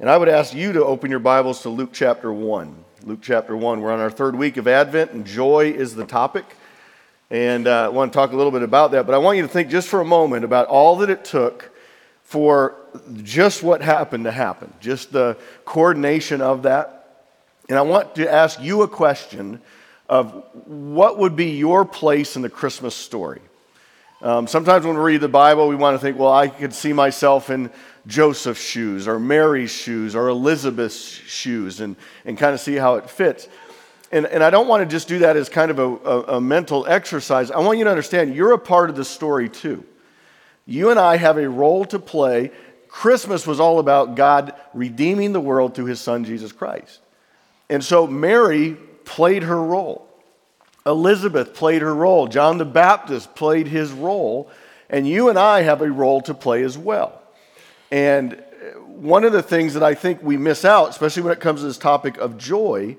And 0.00 0.08
I 0.08 0.16
would 0.16 0.30
ask 0.30 0.54
you 0.54 0.72
to 0.72 0.84
open 0.86 1.10
your 1.10 1.20
Bibles 1.20 1.60
to 1.60 1.68
Luke 1.68 1.90
chapter 1.92 2.32
1. 2.32 2.84
Luke 3.04 3.18
chapter 3.20 3.54
1. 3.54 3.82
We're 3.82 3.92
on 3.92 4.00
our 4.00 4.10
third 4.10 4.34
week 4.34 4.56
of 4.56 4.66
Advent, 4.66 5.10
and 5.10 5.26
joy 5.26 5.74
is 5.76 5.94
the 5.94 6.06
topic. 6.06 6.46
And 7.28 7.68
uh, 7.68 7.84
I 7.84 7.88
want 7.88 8.10
to 8.10 8.16
talk 8.16 8.32
a 8.32 8.36
little 8.36 8.50
bit 8.50 8.62
about 8.62 8.92
that, 8.92 9.04
but 9.04 9.14
I 9.14 9.18
want 9.18 9.36
you 9.36 9.42
to 9.42 9.48
think 9.48 9.68
just 9.68 9.88
for 9.88 10.00
a 10.00 10.04
moment 10.06 10.46
about 10.46 10.68
all 10.68 10.96
that 10.96 11.10
it 11.10 11.26
took 11.26 11.70
for 12.22 12.76
just 13.22 13.62
what 13.62 13.82
happened 13.82 14.24
to 14.24 14.30
happen, 14.30 14.72
just 14.80 15.12
the 15.12 15.36
coordination 15.66 16.40
of 16.40 16.62
that. 16.62 17.26
And 17.68 17.76
I 17.76 17.82
want 17.82 18.14
to 18.14 18.32
ask 18.32 18.58
you 18.58 18.80
a 18.80 18.88
question 18.88 19.60
of 20.08 20.46
what 20.64 21.18
would 21.18 21.36
be 21.36 21.58
your 21.58 21.84
place 21.84 22.36
in 22.36 22.42
the 22.42 22.48
Christmas 22.48 22.94
story? 22.94 23.42
Um, 24.22 24.46
sometimes 24.46 24.84
when 24.84 24.96
we 24.96 25.02
read 25.02 25.22
the 25.22 25.28
Bible, 25.28 25.68
we 25.68 25.76
want 25.76 25.94
to 25.94 25.98
think, 25.98 26.18
well, 26.18 26.32
I 26.32 26.48
could 26.48 26.74
see 26.74 26.92
myself 26.92 27.48
in 27.48 27.70
Joseph's 28.06 28.62
shoes 28.62 29.08
or 29.08 29.18
Mary's 29.18 29.70
shoes 29.70 30.14
or 30.14 30.28
Elizabeth's 30.28 31.00
shoes 31.00 31.80
and, 31.80 31.96
and 32.26 32.36
kind 32.36 32.52
of 32.52 32.60
see 32.60 32.74
how 32.74 32.96
it 32.96 33.08
fits. 33.08 33.48
And, 34.12 34.26
and 34.26 34.42
I 34.42 34.50
don't 34.50 34.68
want 34.68 34.82
to 34.82 34.86
just 34.86 35.08
do 35.08 35.20
that 35.20 35.36
as 35.36 35.48
kind 35.48 35.70
of 35.70 35.78
a, 35.78 35.82
a, 35.84 36.20
a 36.36 36.40
mental 36.40 36.86
exercise. 36.86 37.50
I 37.50 37.60
want 37.60 37.78
you 37.78 37.84
to 37.84 37.90
understand 37.90 38.34
you're 38.34 38.52
a 38.52 38.58
part 38.58 38.90
of 38.90 38.96
the 38.96 39.04
story 39.04 39.48
too. 39.48 39.84
You 40.66 40.90
and 40.90 41.00
I 41.00 41.16
have 41.16 41.38
a 41.38 41.48
role 41.48 41.84
to 41.86 41.98
play. 41.98 42.50
Christmas 42.88 43.46
was 43.46 43.58
all 43.58 43.78
about 43.78 44.16
God 44.16 44.52
redeeming 44.74 45.32
the 45.32 45.40
world 45.40 45.74
through 45.74 45.86
his 45.86 46.00
son, 46.00 46.24
Jesus 46.24 46.52
Christ. 46.52 47.00
And 47.70 47.82
so 47.82 48.06
Mary 48.06 48.76
played 49.04 49.44
her 49.44 49.62
role. 49.62 50.09
Elizabeth 50.86 51.54
played 51.54 51.82
her 51.82 51.94
role. 51.94 52.26
John 52.26 52.58
the 52.58 52.64
Baptist 52.64 53.34
played 53.34 53.66
his 53.66 53.92
role. 53.92 54.50
And 54.88 55.06
you 55.06 55.28
and 55.28 55.38
I 55.38 55.62
have 55.62 55.82
a 55.82 55.90
role 55.90 56.20
to 56.22 56.34
play 56.34 56.62
as 56.62 56.76
well. 56.76 57.20
And 57.90 58.42
one 58.86 59.24
of 59.24 59.32
the 59.32 59.42
things 59.42 59.74
that 59.74 59.82
I 59.82 59.94
think 59.94 60.22
we 60.22 60.36
miss 60.36 60.64
out, 60.64 60.90
especially 60.90 61.22
when 61.22 61.32
it 61.32 61.40
comes 61.40 61.60
to 61.60 61.66
this 61.66 61.78
topic 61.78 62.18
of 62.18 62.38
joy, 62.38 62.96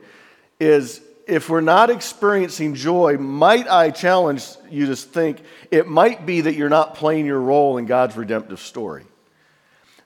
is 0.60 1.02
if 1.28 1.50
we're 1.50 1.62
not 1.62 1.90
experiencing 1.90 2.76
joy, 2.76 3.18
might 3.18 3.68
I 3.68 3.92
challenge 3.92 4.46
you 4.70 4.88
to 4.88 4.96
think 4.96 5.42
it 5.70 5.88
might 5.88 6.26
be 6.26 6.42
that 6.42 6.56
you're 6.56 6.70
not 6.70 6.96
playing 6.96 7.26
your 7.26 7.40
role 7.40 7.78
in 7.78 7.86
God's 7.86 8.18
redemptive 8.18 8.60
story. 8.60 9.06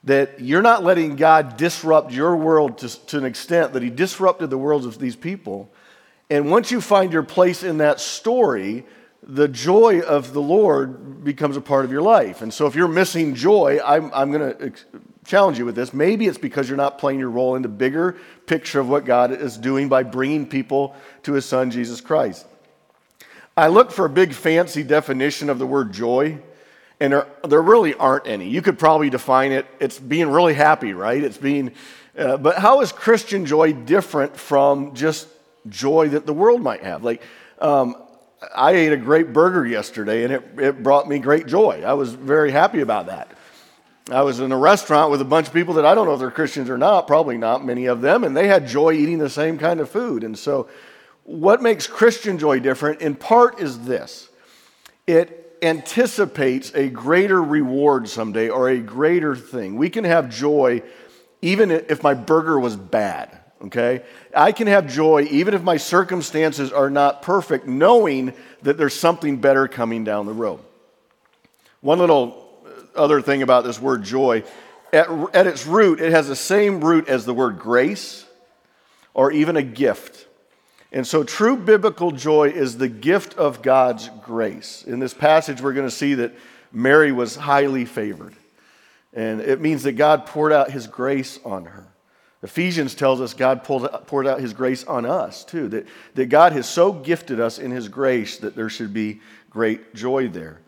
That 0.04 0.40
you're 0.40 0.62
not 0.62 0.84
letting 0.84 1.16
God 1.16 1.56
disrupt 1.56 2.12
your 2.12 2.36
world 2.36 2.78
to, 2.78 3.06
to 3.06 3.18
an 3.18 3.24
extent 3.24 3.72
that 3.72 3.82
He 3.82 3.90
disrupted 3.90 4.50
the 4.50 4.58
worlds 4.58 4.86
of 4.86 4.98
these 4.98 5.16
people 5.16 5.70
and 6.28 6.50
once 6.50 6.70
you 6.70 6.80
find 6.80 7.12
your 7.12 7.22
place 7.22 7.62
in 7.62 7.78
that 7.78 8.00
story, 8.00 8.84
the 9.22 9.48
joy 9.48 10.00
of 10.00 10.32
the 10.32 10.42
Lord 10.42 11.24
becomes 11.24 11.56
a 11.56 11.60
part 11.60 11.84
of 11.84 11.92
your 11.92 12.02
life. 12.02 12.42
And 12.42 12.52
so 12.52 12.66
if 12.66 12.74
you're 12.74 12.88
missing 12.88 13.34
joy, 13.34 13.80
I'm, 13.84 14.10
I'm 14.14 14.30
going 14.32 14.56
to 14.56 14.72
challenge 15.24 15.58
you 15.58 15.64
with 15.64 15.74
this. 15.74 15.92
Maybe 15.92 16.26
it's 16.26 16.38
because 16.38 16.68
you're 16.68 16.76
not 16.76 16.98
playing 16.98 17.18
your 17.18 17.30
role 17.30 17.56
in 17.56 17.62
the 17.62 17.68
bigger 17.68 18.16
picture 18.46 18.80
of 18.80 18.88
what 18.88 19.04
God 19.04 19.32
is 19.32 19.56
doing 19.56 19.88
by 19.88 20.04
bringing 20.04 20.46
people 20.46 20.94
to 21.24 21.32
his 21.32 21.44
son, 21.44 21.70
Jesus 21.70 22.00
Christ. 22.00 22.46
I 23.56 23.68
looked 23.68 23.92
for 23.92 24.04
a 24.04 24.10
big 24.10 24.32
fancy 24.32 24.82
definition 24.82 25.48
of 25.48 25.58
the 25.58 25.66
word 25.66 25.92
joy, 25.92 26.38
and 27.00 27.12
there, 27.12 27.26
there 27.48 27.62
really 27.62 27.94
aren't 27.94 28.26
any. 28.26 28.48
You 28.48 28.62
could 28.62 28.78
probably 28.78 29.10
define 29.10 29.52
it. 29.52 29.66
It's 29.80 29.98
being 29.98 30.28
really 30.28 30.54
happy, 30.54 30.92
right? 30.92 31.22
It's 31.22 31.38
being, 31.38 31.72
uh, 32.18 32.36
but 32.36 32.58
how 32.58 32.80
is 32.82 32.92
Christian 32.92 33.46
joy 33.46 33.72
different 33.72 34.36
from 34.36 34.94
just 34.94 35.26
joy 35.68 36.10
that 36.10 36.26
the 36.26 36.32
world 36.32 36.62
might 36.62 36.82
have. 36.82 37.02
Like, 37.02 37.22
um, 37.60 37.96
I 38.54 38.72
ate 38.72 38.92
a 38.92 38.96
great 38.96 39.32
burger 39.32 39.66
yesterday 39.66 40.24
and 40.24 40.32
it, 40.32 40.44
it 40.58 40.82
brought 40.82 41.08
me 41.08 41.18
great 41.18 41.46
joy. 41.46 41.82
I 41.84 41.94
was 41.94 42.12
very 42.12 42.50
happy 42.50 42.80
about 42.80 43.06
that. 43.06 43.30
I 44.10 44.22
was 44.22 44.38
in 44.38 44.52
a 44.52 44.56
restaurant 44.56 45.10
with 45.10 45.20
a 45.20 45.24
bunch 45.24 45.48
of 45.48 45.52
people 45.52 45.74
that 45.74 45.86
I 45.86 45.94
don't 45.94 46.06
know 46.06 46.14
if 46.14 46.20
they're 46.20 46.30
Christians 46.30 46.70
or 46.70 46.78
not, 46.78 47.08
probably 47.08 47.36
not 47.38 47.64
many 47.64 47.86
of 47.86 48.02
them, 48.02 48.22
and 48.22 48.36
they 48.36 48.46
had 48.46 48.68
joy 48.68 48.92
eating 48.92 49.18
the 49.18 49.30
same 49.30 49.58
kind 49.58 49.80
of 49.80 49.90
food. 49.90 50.22
And 50.22 50.38
so, 50.38 50.68
what 51.24 51.60
makes 51.60 51.88
Christian 51.88 52.38
joy 52.38 52.60
different 52.60 53.00
in 53.00 53.16
part 53.16 53.58
is 53.58 53.80
this 53.80 54.28
it 55.08 55.58
anticipates 55.60 56.72
a 56.74 56.88
greater 56.88 57.42
reward 57.42 58.08
someday 58.08 58.48
or 58.48 58.68
a 58.68 58.78
greater 58.78 59.34
thing. 59.34 59.76
We 59.76 59.90
can 59.90 60.04
have 60.04 60.28
joy 60.28 60.82
even 61.42 61.72
if 61.72 62.02
my 62.04 62.14
burger 62.14 62.60
was 62.60 62.76
bad 62.76 63.40
okay? 63.64 64.02
I 64.34 64.52
can 64.52 64.66
have 64.66 64.86
joy 64.86 65.22
even 65.30 65.54
if 65.54 65.62
my 65.62 65.76
circumstances 65.76 66.72
are 66.72 66.90
not 66.90 67.22
perfect, 67.22 67.66
knowing 67.66 68.34
that 68.62 68.76
there's 68.76 68.94
something 68.94 69.38
better 69.38 69.68
coming 69.68 70.04
down 70.04 70.26
the 70.26 70.32
road. 70.32 70.60
One 71.80 71.98
little 71.98 72.48
uh, 72.64 72.98
other 72.98 73.20
thing 73.20 73.42
about 73.42 73.64
this 73.64 73.80
word 73.80 74.02
joy 74.02 74.44
at, 74.92 75.08
at 75.34 75.46
its 75.46 75.66
root, 75.66 76.00
it 76.00 76.12
has 76.12 76.28
the 76.28 76.36
same 76.36 76.82
root 76.82 77.08
as 77.08 77.24
the 77.24 77.34
word 77.34 77.58
grace 77.58 78.24
or 79.14 79.32
even 79.32 79.56
a 79.56 79.62
gift. 79.62 80.26
And 80.92 81.06
so, 81.06 81.24
true 81.24 81.56
biblical 81.56 82.12
joy 82.12 82.48
is 82.48 82.78
the 82.78 82.88
gift 82.88 83.34
of 83.34 83.60
God's 83.60 84.08
grace. 84.22 84.84
In 84.86 85.00
this 85.00 85.12
passage, 85.12 85.60
we're 85.60 85.72
going 85.72 85.86
to 85.86 85.94
see 85.94 86.14
that 86.14 86.32
Mary 86.72 87.12
was 87.12 87.36
highly 87.36 87.84
favored. 87.84 88.34
And 89.12 89.40
it 89.40 89.60
means 89.60 89.82
that 89.82 89.92
God 89.92 90.26
poured 90.26 90.52
out 90.52 90.70
his 90.70 90.86
grace 90.86 91.38
on 91.44 91.64
her. 91.66 91.86
Ephesians 92.46 92.94
tells 92.94 93.20
us 93.20 93.34
God 93.34 93.64
poured 93.64 94.24
out 94.24 94.40
his 94.40 94.52
grace 94.52 94.84
on 94.84 95.04
us 95.04 95.42
too, 95.42 95.66
that, 95.70 95.84
that 96.14 96.26
God 96.26 96.52
has 96.52 96.68
so 96.68 96.92
gifted 96.92 97.40
us 97.40 97.58
in 97.58 97.72
his 97.72 97.88
grace 97.88 98.38
that 98.38 98.54
there 98.54 98.68
should 98.68 98.94
be 98.94 99.20
great 99.50 99.96
joy 99.96 100.28
there. 100.28 100.60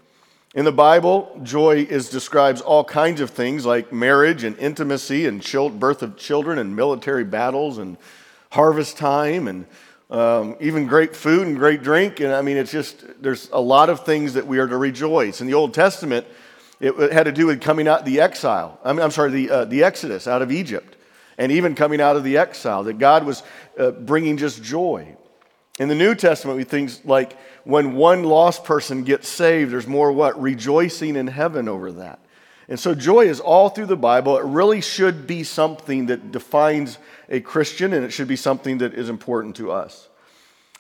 In 0.57 0.65
the 0.65 0.73
Bible, 0.73 1.41
joy 1.45 1.87
is 1.89 2.11
describes 2.11 2.61
all 2.61 2.83
kinds 2.83 3.21
of 3.21 3.31
things 3.31 3.65
like 3.65 3.93
marriage 3.93 4.43
and 4.43 4.59
intimacy 4.59 5.27
and 5.27 5.41
birth 5.79 6.03
of 6.03 6.17
children 6.17 6.59
and 6.59 6.75
military 6.75 7.23
battles 7.23 7.79
and 7.79 7.97
harvest 8.51 8.97
time 8.97 9.47
and 9.47 9.65
um, 10.11 10.57
even 10.59 10.89
great 10.89 11.15
food 11.15 11.47
and 11.47 11.57
great 11.57 11.85
drink. 11.85 12.19
And 12.19 12.33
I 12.33 12.43
mean, 12.43 12.57
it's 12.57 12.73
just, 12.73 13.05
there's 13.23 13.49
a 13.53 13.61
lot 13.61 13.89
of 13.89 14.05
things 14.05 14.35
that 14.35 14.49
we 14.49 14.59
are 14.59 14.67
to 14.67 14.77
rejoice. 14.77 15.41
In 15.41 15.47
the 15.47 15.55
Old 15.55 15.75
Testament, 15.75 16.27
it 16.81 17.13
had 17.13 17.27
to 17.27 17.33
do 17.33 17.47
with 17.47 17.61
coming 17.61 17.87
out 17.87 18.05
the 18.05 18.21
exile. 18.21 18.81
I 18.83 18.93
mean, 18.93 19.03
I'm 19.03 19.13
sorry, 19.13 19.31
the, 19.31 19.51
uh, 19.51 19.65
the 19.67 19.85
Exodus 19.85 20.27
out 20.27 20.43
of 20.43 20.51
Egypt 20.51 20.97
and 21.39 21.53
even 21.53 21.75
coming 21.75 22.01
out 22.01 22.17
of 22.17 22.25
the 22.25 22.37
exile, 22.37 22.85
that 22.85 22.99
God 22.99 23.25
was 23.25 23.43
uh, 23.79 23.93
bringing 23.93 24.37
just 24.37 24.63
joy. 24.63 25.17
In 25.79 25.89
the 25.89 25.95
New 25.95 26.15
Testament, 26.15 26.59
we 26.59 26.65
think 26.65 26.91
like 27.05 27.39
when 27.65 27.95
one 27.95 28.25
lost 28.25 28.65
person 28.65 29.05
gets 29.05 29.29
saved, 29.29 29.73
there's 29.73 29.87
more 29.87 30.11
what? 30.11 30.41
Rejoicing 30.41 31.15
in 31.15 31.29
heaven 31.29 31.69
over 31.69 31.93
that. 31.93 32.19
And 32.69 32.79
so 32.79 32.95
joy 32.95 33.23
is 33.23 33.41
all 33.41 33.71
through 33.71 33.87
the 33.87 33.97
Bible. 33.97 34.37
It 34.37 34.45
really 34.45 34.83
should 34.83 35.27
be 35.27 35.43
something 35.45 36.07
that 36.07 36.33
defines 36.33 36.99
a 37.29 37.41
Christian, 37.41 37.95
and 37.95 38.05
it 38.05 38.11
should 38.11 38.29
be 38.29 38.37
something 38.37 38.79
that 38.79 38.93
is 38.93 39.09
important 39.09 39.57
to 39.57 39.71
us. 39.71 40.09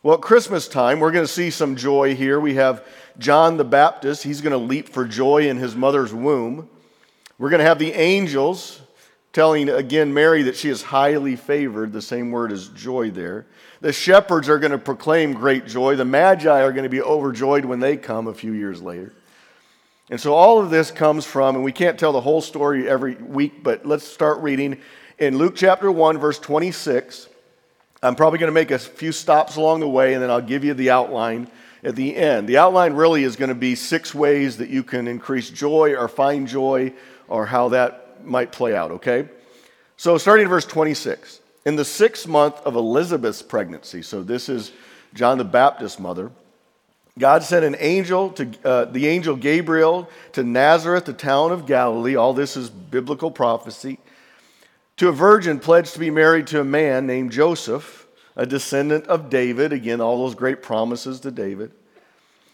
Well, 0.02 0.16
at 0.16 0.20
Christmas 0.20 0.68
time, 0.68 1.00
we're 1.00 1.12
going 1.12 1.26
to 1.26 1.32
see 1.32 1.50
some 1.50 1.76
joy 1.76 2.14
here. 2.14 2.38
We 2.38 2.54
have 2.54 2.86
John 3.18 3.56
the 3.56 3.64
Baptist. 3.64 4.22
He's 4.22 4.40
going 4.40 4.52
to 4.52 4.58
leap 4.58 4.88
for 4.88 5.04
joy 5.06 5.48
in 5.48 5.56
his 5.56 5.74
mother's 5.74 6.12
womb. 6.12 6.68
We're 7.38 7.50
going 7.50 7.60
to 7.60 7.66
have 7.66 7.78
the 7.78 7.92
angels 7.92 8.80
telling 9.32 9.68
again 9.68 10.12
Mary 10.14 10.42
that 10.44 10.56
she 10.56 10.68
is 10.68 10.82
highly 10.82 11.36
favored, 11.36 11.92
the 11.92 12.02
same 12.02 12.30
word 12.30 12.52
as 12.52 12.68
joy 12.68 13.10
there. 13.10 13.46
The 13.80 13.92
shepherds 13.92 14.48
are 14.48 14.58
going 14.58 14.72
to 14.72 14.78
proclaim 14.78 15.34
great 15.34 15.66
joy. 15.66 15.96
The 15.96 16.04
magi 16.04 16.62
are 16.62 16.72
going 16.72 16.84
to 16.84 16.88
be 16.88 17.02
overjoyed 17.02 17.64
when 17.64 17.80
they 17.80 17.96
come 17.96 18.26
a 18.26 18.34
few 18.34 18.52
years 18.52 18.82
later. 18.82 19.12
And 20.10 20.20
so 20.20 20.34
all 20.34 20.58
of 20.58 20.70
this 20.70 20.90
comes 20.90 21.26
from, 21.26 21.54
and 21.54 21.64
we 21.64 21.72
can't 21.72 21.98
tell 21.98 22.12
the 22.12 22.20
whole 22.20 22.40
story 22.40 22.88
every 22.88 23.14
week, 23.16 23.62
but 23.62 23.84
let's 23.84 24.04
start 24.04 24.38
reading 24.40 24.78
in 25.18 25.36
Luke 25.36 25.54
chapter 25.54 25.92
1, 25.92 26.18
verse 26.18 26.38
26. 26.38 27.28
I'm 28.02 28.14
probably 28.14 28.38
going 28.38 28.48
to 28.48 28.54
make 28.54 28.70
a 28.70 28.78
few 28.78 29.12
stops 29.12 29.56
along 29.56 29.80
the 29.80 29.88
way, 29.88 30.14
and 30.14 30.22
then 30.22 30.30
I'll 30.30 30.40
give 30.40 30.64
you 30.64 30.72
the 30.72 30.90
outline 30.90 31.50
at 31.84 31.94
the 31.94 32.16
end. 32.16 32.48
The 32.48 32.56
outline 32.56 32.94
really 32.94 33.22
is 33.22 33.36
going 33.36 33.50
to 33.50 33.54
be 33.54 33.74
six 33.74 34.14
ways 34.14 34.56
that 34.56 34.70
you 34.70 34.82
can 34.82 35.06
increase 35.06 35.50
joy 35.50 35.94
or 35.94 36.08
find 36.08 36.48
joy 36.48 36.94
or 37.28 37.44
how 37.44 37.68
that 37.70 38.07
might 38.28 38.52
play 38.52 38.74
out, 38.74 38.90
okay? 38.92 39.28
So, 39.96 40.18
starting 40.18 40.44
in 40.44 40.48
verse 40.48 40.64
26, 40.64 41.40
in 41.64 41.76
the 41.76 41.84
sixth 41.84 42.26
month 42.26 42.56
of 42.64 42.76
Elizabeth's 42.76 43.42
pregnancy, 43.42 44.02
so 44.02 44.22
this 44.22 44.48
is 44.48 44.72
John 45.14 45.38
the 45.38 45.44
Baptist's 45.44 45.98
mother, 45.98 46.30
God 47.18 47.42
sent 47.42 47.64
an 47.64 47.76
angel 47.80 48.30
to 48.30 48.48
uh, 48.64 48.84
the 48.84 49.08
angel 49.08 49.34
Gabriel 49.34 50.08
to 50.32 50.44
Nazareth, 50.44 51.04
the 51.04 51.12
town 51.12 51.50
of 51.50 51.66
Galilee. 51.66 52.14
All 52.14 52.32
this 52.32 52.56
is 52.56 52.70
biblical 52.70 53.30
prophecy. 53.30 53.98
To 54.98 55.08
a 55.08 55.12
virgin 55.12 55.58
pledged 55.58 55.94
to 55.94 55.98
be 55.98 56.10
married 56.10 56.46
to 56.48 56.60
a 56.60 56.64
man 56.64 57.06
named 57.06 57.32
Joseph, 57.32 58.06
a 58.36 58.46
descendant 58.46 59.06
of 59.06 59.30
David. 59.30 59.72
Again, 59.72 60.00
all 60.00 60.18
those 60.18 60.34
great 60.34 60.62
promises 60.62 61.20
to 61.20 61.30
David. 61.30 61.72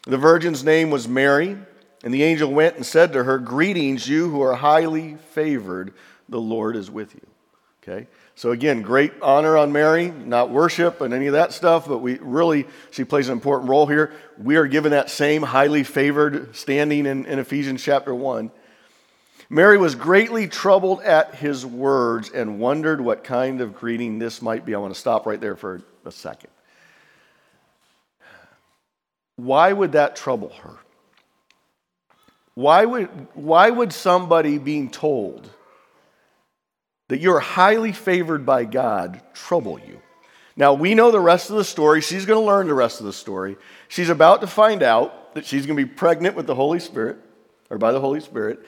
The 0.07 0.19
virgin's 0.19 0.65
name 0.65 0.91
was 0.91 1.09
Mary. 1.09 1.59
And 2.05 2.13
the 2.13 2.23
angel 2.23 2.53
went 2.53 2.77
and 2.77 2.85
said 2.85 3.15
to 3.15 3.25
her, 3.25 3.39
Greetings, 3.39 4.07
you 4.07 4.31
who 4.31 4.43
are 4.43 4.55
highly 4.55 5.17
favored, 5.31 5.95
the 6.29 6.41
Lord 6.41 6.77
is 6.77 6.91
with 6.91 7.15
you. 7.15 7.27
Okay? 7.83 8.07
So 8.35 8.51
again, 8.51 8.83
great 8.83 9.13
honor 9.23 9.57
on 9.57 9.73
Mary, 9.73 10.11
not 10.11 10.51
worship 10.51 11.01
and 11.01 11.15
any 11.15 11.29
of 11.29 11.33
that 11.33 11.53
stuff, 11.53 11.89
but 11.89 11.99
we 11.99 12.19
really, 12.19 12.67
she 12.91 13.05
plays 13.05 13.29
an 13.29 13.33
important 13.33 13.71
role 13.71 13.87
here. 13.87 14.13
We 14.37 14.57
are 14.57 14.67
given 14.67 14.91
that 14.93 15.09
same 15.09 15.43
highly 15.43 15.83
favored 15.83 16.55
standing 16.55 17.07
in, 17.07 17.25
in 17.25 17.39
Ephesians 17.39 17.83
chapter 17.83 18.15
1. 18.15 18.51
Mary 19.49 19.79
was 19.79 19.95
greatly 19.95 20.47
troubled 20.47 21.01
at 21.03 21.37
his 21.37 21.65
words 21.65 22.31
and 22.31 22.59
wondered 22.59 23.01
what 23.01 23.25
kind 23.25 23.63
of 23.63 23.75
greeting 23.75 24.19
this 24.19 24.43
might 24.43 24.67
be. 24.67 24.75
I 24.75 24.79
want 24.79 24.93
to 24.93 25.01
stop 25.01 25.27
right 25.27 25.41
there 25.41 25.57
for 25.57 25.81
a 26.05 26.11
second. 26.11 26.51
Why 29.37 29.73
would 29.73 29.93
that 29.93 30.17
trouble 30.17 30.51
her? 30.63 30.79
Why 32.55 32.85
would, 32.85 33.09
why 33.35 33.71
would 33.71 33.93
somebody 33.93 34.59
being 34.59 34.91
told 34.91 35.51
that 37.09 37.21
you're 37.21 37.41
highly 37.41 37.93
favored 37.93 38.47
by 38.47 38.65
God 38.65 39.21
trouble 39.35 39.79
you? 39.79 40.01
Now, 40.57 40.75
we 40.75 40.95
know 40.95 41.11
the 41.11 41.21
rest 41.21 41.51
of 41.51 41.57
the 41.57 41.65
story. 41.65 42.01
She's 42.01 42.27
going 42.27 42.41
to 42.41 42.47
learn 42.47 42.69
the 42.69 42.75
rest 42.75 43.01
of 43.01 43.07
the 43.07 43.13
story. 43.13 43.57
She's 43.89 44.09
about 44.09 44.41
to 44.43 44.47
find 44.47 44.85
out 44.85 45.35
that 45.35 45.45
she's 45.45 45.67
going 45.67 45.77
to 45.77 45.85
be 45.85 45.93
pregnant 45.93 46.37
with 46.37 46.47
the 46.47 46.55
Holy 46.55 46.79
Spirit, 46.79 47.17
or 47.71 47.79
by 47.79 47.91
the 47.91 48.01
Holy 48.01 48.21
Spirit, 48.21 48.61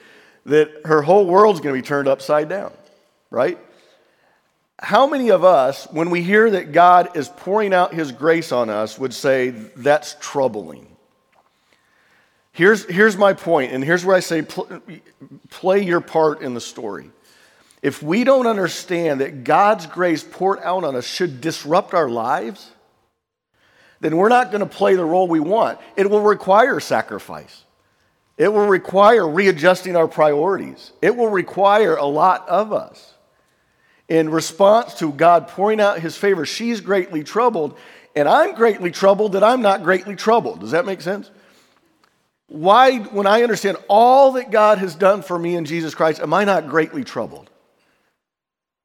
that 0.45 0.69
her 0.85 1.01
whole 1.01 1.25
world's 1.25 1.61
going 1.61 1.73
to 1.73 1.81
be 1.81 1.87
turned 1.87 2.09
upside 2.09 2.49
down, 2.49 2.73
right? 3.31 3.57
How 4.79 5.07
many 5.07 5.31
of 5.31 5.45
us, 5.45 5.85
when 5.91 6.09
we 6.09 6.21
hear 6.21 6.51
that 6.51 6.73
God 6.73 7.15
is 7.15 7.29
pouring 7.29 7.73
out 7.73 7.93
his 7.93 8.11
grace 8.11 8.51
on 8.51 8.69
us, 8.69 8.99
would 8.99 9.13
say 9.13 9.49
that's 9.49 10.17
troubling? 10.19 10.96
Here's, 12.57 12.85
here's 12.85 13.15
my 13.15 13.33
point, 13.33 13.71
and 13.71 13.83
here's 13.83 14.03
where 14.03 14.15
I 14.15 14.19
say 14.19 14.43
play 15.51 15.83
your 15.83 16.01
part 16.01 16.41
in 16.41 16.55
the 16.55 16.59
story. 16.59 17.11
If 17.83 18.01
we 18.01 18.23
don't 18.23 18.47
understand 18.47 19.21
that 19.21 19.43
God's 19.43 19.85
grace 19.85 20.23
poured 20.23 20.57
out 20.63 20.83
on 20.83 20.95
us 20.95 21.05
should 21.05 21.39
disrupt 21.39 21.93
our 21.93 22.09
lives, 22.09 22.71
then 23.99 24.17
we're 24.17 24.29
not 24.29 24.49
going 24.49 24.61
to 24.61 24.65
play 24.65 24.95
the 24.95 25.05
role 25.05 25.27
we 25.27 25.39
want. 25.39 25.77
It 25.95 26.09
will 26.09 26.23
require 26.23 26.79
sacrifice. 26.79 27.63
It 28.39 28.51
will 28.51 28.65
require 28.65 29.27
readjusting 29.27 29.95
our 29.95 30.07
priorities. 30.07 30.93
It 30.99 31.15
will 31.15 31.29
require 31.29 31.95
a 31.95 32.05
lot 32.05 32.49
of 32.49 32.73
us. 32.73 33.13
In 34.09 34.31
response 34.31 34.95
to 34.95 35.11
God 35.11 35.47
pouring 35.47 35.79
out 35.79 35.99
his 35.99 36.17
favor, 36.17 36.43
she's 36.43 36.81
greatly 36.81 37.23
troubled, 37.23 37.77
and 38.15 38.27
I'm 38.27 38.55
greatly 38.55 38.89
troubled 38.89 39.33
that 39.33 39.43
I'm 39.43 39.61
not 39.61 39.83
greatly 39.83 40.15
troubled. 40.15 40.61
Does 40.61 40.71
that 40.71 40.87
make 40.87 41.01
sense? 41.01 41.29
Why, 42.47 42.99
when 42.99 43.27
I 43.27 43.43
understand 43.43 43.77
all 43.87 44.33
that 44.33 44.51
God 44.51 44.77
has 44.77 44.95
done 44.95 45.21
for 45.21 45.37
me 45.37 45.55
in 45.55 45.65
Jesus 45.65 45.93
Christ, 45.93 46.21
am 46.21 46.33
I 46.33 46.45
not 46.45 46.69
greatly 46.69 47.03
troubled? 47.03 47.49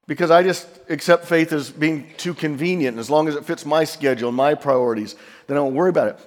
Because 0.09 0.33
I 0.33 0.43
just 0.43 0.67
accept 0.89 1.27
faith 1.27 1.53
as 1.53 1.71
being 1.71 2.13
too 2.17 2.35
convenient. 2.35 2.95
And 2.95 3.01
as 3.01 3.09
long 3.09 3.29
as 3.29 3.37
it 3.37 3.45
fits 3.45 3.65
my 3.65 3.85
schedule 3.85 4.29
and 4.29 4.37
my 4.37 4.55
priorities, 4.55 5.15
then 5.47 5.57
I 5.57 5.61
don't 5.61 5.75
worry 5.75 5.91
about 5.91 6.09
it. 6.09 6.19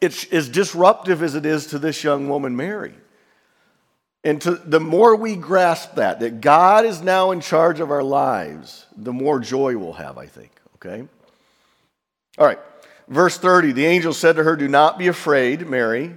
It's 0.00 0.24
as 0.32 0.48
disruptive 0.48 1.22
as 1.22 1.34
it 1.34 1.44
is 1.44 1.66
to 1.68 1.78
this 1.78 2.02
young 2.02 2.30
woman, 2.30 2.56
Mary. 2.56 2.94
And 4.24 4.40
to, 4.42 4.52
the 4.52 4.80
more 4.80 5.16
we 5.16 5.36
grasp 5.36 5.94
that, 5.96 6.20
that 6.20 6.40
God 6.40 6.86
is 6.86 7.02
now 7.02 7.30
in 7.30 7.40
charge 7.40 7.80
of 7.80 7.90
our 7.90 8.02
lives, 8.02 8.86
the 8.96 9.12
more 9.12 9.38
joy 9.38 9.76
we'll 9.76 9.94
have, 9.94 10.16
I 10.16 10.26
think. 10.26 10.52
Okay? 10.76 11.06
All 12.38 12.46
right. 12.46 12.58
Verse 13.08 13.36
30 13.36 13.72
the 13.72 13.84
angel 13.84 14.14
said 14.14 14.36
to 14.36 14.44
her, 14.44 14.56
Do 14.56 14.68
not 14.68 14.98
be 14.98 15.08
afraid, 15.08 15.66
Mary, 15.66 16.16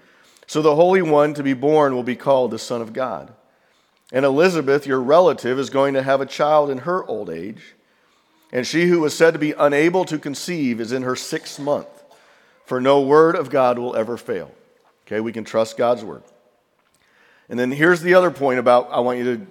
So 0.51 0.61
the 0.61 0.75
Holy 0.75 1.01
One 1.01 1.33
to 1.35 1.43
be 1.43 1.53
born 1.53 1.95
will 1.95 2.03
be 2.03 2.17
called 2.17 2.51
the 2.51 2.59
Son 2.59 2.81
of 2.81 2.91
God. 2.91 3.31
And 4.11 4.25
Elizabeth, 4.25 4.85
your 4.85 4.99
relative, 4.99 5.57
is 5.57 5.69
going 5.69 5.93
to 5.93 6.03
have 6.03 6.19
a 6.19 6.25
child 6.25 6.69
in 6.69 6.79
her 6.79 7.05
old 7.05 7.29
age. 7.29 7.75
And 8.51 8.67
she 8.67 8.87
who 8.87 8.99
was 8.99 9.15
said 9.15 9.31
to 9.31 9.39
be 9.39 9.53
unable 9.53 10.03
to 10.03 10.19
conceive 10.19 10.81
is 10.81 10.91
in 10.91 11.03
her 11.03 11.15
sixth 11.15 11.57
month, 11.57 11.87
for 12.65 12.81
no 12.81 12.99
word 12.99 13.37
of 13.37 13.49
God 13.49 13.79
will 13.79 13.95
ever 13.95 14.17
fail. 14.17 14.53
Okay, 15.07 15.21
we 15.21 15.31
can 15.31 15.45
trust 15.45 15.77
God's 15.77 16.03
word. 16.03 16.23
And 17.47 17.57
then 17.57 17.71
here's 17.71 18.01
the 18.01 18.15
other 18.15 18.29
point 18.29 18.59
about 18.59 18.89
I 18.91 18.99
want 18.99 19.19
you 19.19 19.37
to 19.37 19.47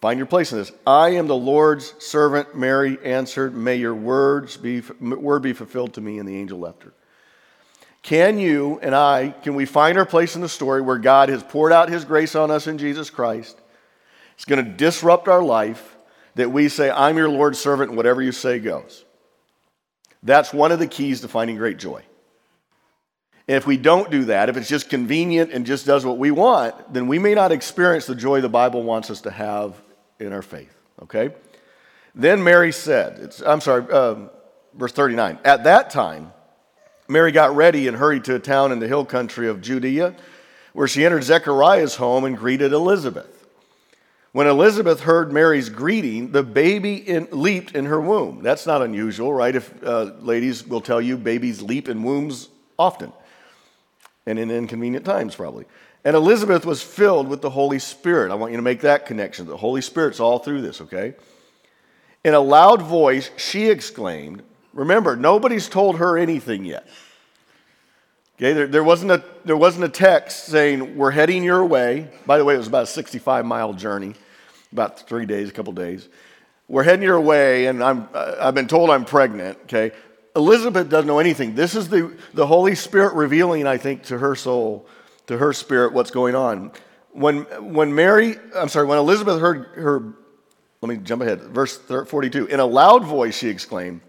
find 0.00 0.16
your 0.16 0.26
place 0.26 0.52
in 0.52 0.58
this. 0.58 0.70
I 0.86 1.08
am 1.08 1.26
the 1.26 1.34
Lord's 1.34 1.92
servant, 1.98 2.56
Mary 2.56 2.98
answered. 3.02 3.52
May 3.52 3.74
your 3.74 3.96
words 3.96 4.56
be, 4.56 4.80
word 5.00 5.42
be 5.42 5.54
fulfilled 5.54 5.94
to 5.94 6.00
me. 6.00 6.20
And 6.20 6.28
the 6.28 6.36
angel 6.36 6.60
left 6.60 6.84
her. 6.84 6.92
Can 8.06 8.38
you 8.38 8.78
and 8.82 8.94
I, 8.94 9.30
can 9.42 9.56
we 9.56 9.64
find 9.64 9.98
our 9.98 10.06
place 10.06 10.36
in 10.36 10.40
the 10.40 10.48
story 10.48 10.80
where 10.80 10.96
God 10.96 11.28
has 11.28 11.42
poured 11.42 11.72
out 11.72 11.88
his 11.88 12.04
grace 12.04 12.36
on 12.36 12.52
us 12.52 12.68
in 12.68 12.78
Jesus 12.78 13.10
Christ? 13.10 13.60
It's 14.36 14.44
going 14.44 14.64
to 14.64 14.70
disrupt 14.70 15.26
our 15.26 15.42
life 15.42 15.96
that 16.36 16.52
we 16.52 16.68
say, 16.68 16.88
I'm 16.88 17.16
your 17.16 17.28
Lord's 17.28 17.58
servant, 17.58 17.90
and 17.90 17.96
whatever 17.96 18.22
you 18.22 18.30
say 18.30 18.60
goes. 18.60 19.04
That's 20.22 20.54
one 20.54 20.70
of 20.70 20.78
the 20.78 20.86
keys 20.86 21.22
to 21.22 21.28
finding 21.28 21.56
great 21.56 21.78
joy. 21.78 22.04
And 23.48 23.56
if 23.56 23.66
we 23.66 23.76
don't 23.76 24.08
do 24.08 24.26
that, 24.26 24.48
if 24.48 24.56
it's 24.56 24.68
just 24.68 24.88
convenient 24.88 25.50
and 25.50 25.66
just 25.66 25.84
does 25.84 26.06
what 26.06 26.16
we 26.16 26.30
want, 26.30 26.94
then 26.94 27.08
we 27.08 27.18
may 27.18 27.34
not 27.34 27.50
experience 27.50 28.06
the 28.06 28.14
joy 28.14 28.40
the 28.40 28.48
Bible 28.48 28.84
wants 28.84 29.10
us 29.10 29.22
to 29.22 29.32
have 29.32 29.82
in 30.20 30.32
our 30.32 30.42
faith. 30.42 30.78
Okay? 31.02 31.34
Then 32.14 32.44
Mary 32.44 32.70
said, 32.70 33.34
I'm 33.44 33.60
sorry, 33.60 33.90
um, 33.90 34.30
verse 34.74 34.92
39. 34.92 35.40
At 35.44 35.64
that 35.64 35.90
time, 35.90 36.32
Mary 37.08 37.32
got 37.32 37.54
ready 37.54 37.88
and 37.88 37.96
hurried 37.96 38.24
to 38.24 38.34
a 38.34 38.38
town 38.38 38.72
in 38.72 38.78
the 38.78 38.88
hill 38.88 39.04
country 39.04 39.48
of 39.48 39.60
Judea, 39.60 40.14
where 40.72 40.88
she 40.88 41.04
entered 41.04 41.24
Zechariah's 41.24 41.96
home 41.96 42.24
and 42.24 42.36
greeted 42.36 42.72
Elizabeth. 42.72 43.32
When 44.32 44.46
Elizabeth 44.46 45.00
heard 45.00 45.32
Mary's 45.32 45.70
greeting, 45.70 46.32
the 46.32 46.42
baby 46.42 46.96
in, 46.96 47.28
leaped 47.30 47.74
in 47.74 47.86
her 47.86 48.00
womb. 48.00 48.42
That's 48.42 48.66
not 48.66 48.82
unusual, 48.82 49.32
right? 49.32 49.56
If 49.56 49.82
uh, 49.82 50.12
ladies 50.20 50.66
will 50.66 50.82
tell 50.82 51.00
you, 51.00 51.16
babies 51.16 51.62
leap 51.62 51.88
in 51.88 52.02
wombs 52.02 52.50
often 52.78 53.12
and 54.26 54.38
in 54.38 54.50
inconvenient 54.50 55.06
times, 55.06 55.34
probably. 55.34 55.64
And 56.04 56.14
Elizabeth 56.14 56.66
was 56.66 56.82
filled 56.82 57.28
with 57.28 57.40
the 57.40 57.48
Holy 57.48 57.78
Spirit. 57.78 58.30
I 58.30 58.34
want 58.34 58.52
you 58.52 58.58
to 58.58 58.62
make 58.62 58.82
that 58.82 59.06
connection. 59.06 59.46
The 59.46 59.56
Holy 59.56 59.80
Spirit's 59.80 60.20
all 60.20 60.38
through 60.38 60.60
this, 60.60 60.82
okay? 60.82 61.14
In 62.22 62.34
a 62.34 62.40
loud 62.40 62.82
voice, 62.82 63.30
she 63.36 63.70
exclaimed, 63.70 64.42
Remember, 64.76 65.16
nobody's 65.16 65.68
told 65.68 65.98
her 65.98 66.16
anything 66.16 66.64
yet. 66.64 66.86
Okay, 68.36 68.52
there, 68.52 68.66
there, 68.66 68.84
wasn't 68.84 69.10
a, 69.10 69.24
there 69.46 69.56
wasn't 69.56 69.84
a 69.84 69.88
text 69.88 70.44
saying, 70.44 70.96
We're 70.96 71.10
heading 71.10 71.42
your 71.42 71.64
way. 71.64 72.10
By 72.26 72.38
the 72.38 72.44
way, 72.44 72.54
it 72.54 72.58
was 72.58 72.68
about 72.68 72.84
a 72.84 72.86
65 72.86 73.46
mile 73.46 73.72
journey 73.72 74.14
about 74.72 75.08
three 75.08 75.24
days, 75.24 75.48
a 75.48 75.52
couple 75.52 75.72
days. 75.72 76.06
We're 76.68 76.82
heading 76.82 77.02
your 77.02 77.20
way, 77.20 77.66
and 77.66 77.82
I'm, 77.82 78.08
I've 78.14 78.54
been 78.54 78.68
told 78.68 78.90
I'm 78.90 79.06
pregnant, 79.06 79.58
okay? 79.62 79.92
Elizabeth 80.34 80.90
doesn't 80.90 81.06
know 81.06 81.18
anything. 81.18 81.54
This 81.54 81.74
is 81.74 81.88
the, 81.88 82.14
the 82.34 82.46
Holy 82.46 82.74
Spirit 82.74 83.14
revealing, 83.14 83.66
I 83.66 83.78
think, 83.78 84.02
to 84.04 84.18
her 84.18 84.34
soul, 84.34 84.86
to 85.28 85.38
her 85.38 85.54
spirit, 85.54 85.94
what's 85.94 86.10
going 86.10 86.34
on. 86.34 86.72
When, 87.12 87.42
when 87.72 87.94
Mary, 87.94 88.36
I'm 88.54 88.68
sorry, 88.68 88.86
when 88.86 88.98
Elizabeth 88.98 89.40
heard 89.40 89.64
her, 89.76 90.12
let 90.82 90.88
me 90.90 90.96
jump 90.98 91.22
ahead, 91.22 91.40
verse 91.40 91.78
42. 91.78 92.46
In 92.46 92.60
a 92.60 92.66
loud 92.66 93.04
voice, 93.04 93.38
she 93.38 93.48
exclaimed, 93.48 94.02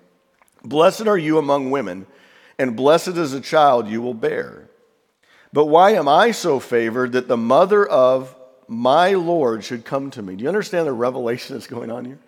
Blessed 0.68 1.08
are 1.08 1.18
you 1.18 1.38
among 1.38 1.72
women, 1.72 2.08
and 2.60 2.76
blessed 2.76 3.10
is 3.10 3.32
the 3.32 3.42
child 3.42 3.88
you 3.88 4.02
will 4.02 4.14
bear. 4.14 4.70
But 5.54 5.66
why 5.66 5.92
am 5.92 6.08
I 6.08 6.32
so 6.32 6.60
favored 6.60 7.14
that 7.14 7.28
the 7.28 7.38
mother 7.38 7.86
of 7.86 8.36
my 8.68 9.14
Lord 9.14 9.64
should 9.64 9.86
come 9.86 10.12
to 10.12 10.22
me. 10.22 10.36
Do 10.36 10.44
you 10.44 10.50
understand 10.50 10.88
the 10.88 10.94
revelation 10.94 11.56
that's 11.56 11.68
going 11.68 11.90
on 11.90 12.06
here? 12.06 12.20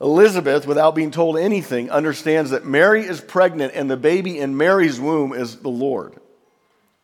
Elizabeth, 0.00 0.66
without 0.66 0.94
being 0.94 1.10
told 1.10 1.38
anything, 1.38 1.90
understands 1.90 2.50
that 2.50 2.64
Mary 2.64 3.04
is 3.04 3.20
pregnant 3.20 3.74
and 3.74 3.90
the 3.90 3.96
baby 3.96 4.38
in 4.38 4.56
Mary's 4.56 4.98
womb 4.98 5.32
is 5.32 5.56
the 5.56 5.68
Lord. 5.68 6.14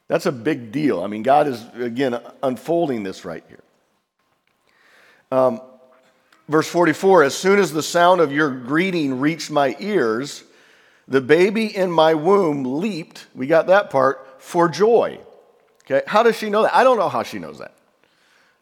That's 0.09 0.26
a 0.26 0.32
big 0.32 0.73
deal. 0.73 1.02
I 1.02 1.06
mean, 1.06 1.23
God 1.23 1.47
is, 1.47 1.64
again, 1.78 2.18
unfolding 2.42 3.04
this 3.04 3.25
right 3.25 3.44
here. 3.49 3.62
Um, 5.30 5.61
verse 6.50 6.69
44 6.69 7.23
As 7.23 7.35
soon 7.35 7.59
as 7.59 7.73
the 7.73 7.83
sound 7.83 8.21
of 8.21 8.33
your 8.33 8.50
greeting 8.50 9.21
reached 9.21 9.50
my 9.50 9.76
ears, 9.78 10.45
the 11.09 11.21
baby 11.21 11.75
in 11.75 11.90
my 11.90 12.14
womb 12.14 12.80
leaped, 12.80 13.26
we 13.35 13.47
got 13.47 13.69
that 13.69 13.90
part, 13.90 14.42
for 14.42 14.69
joy. 14.69 15.19
Okay, 15.85 16.02
how 16.07 16.23
does 16.23 16.37
she 16.37 16.50
know 16.50 16.62
that? 16.62 16.75
I 16.75 16.85
don't 16.85 16.99
know 16.99 17.09
how 17.09 17.23
she 17.23 17.38
knows 17.38 17.59
that. 17.59 17.75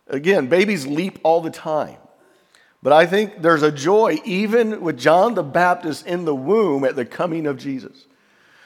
Again, 0.07 0.47
babies 0.47 0.87
leap 0.87 1.19
all 1.25 1.41
the 1.41 1.51
time. 1.51 1.97
But 2.83 2.93
I 2.93 3.07
think 3.07 3.43
there's 3.43 3.65
a 3.65 3.73
joy 3.73 4.19
even 4.25 4.81
with 4.81 4.97
John 4.97 5.35
the 5.35 5.43
Baptist 5.43 6.07
in 6.07 6.25
the 6.25 6.35
womb 6.35 6.85
at 6.85 6.95
the 6.95 7.05
coming 7.05 7.47
of 7.47 7.59
Jesus. 7.59 8.07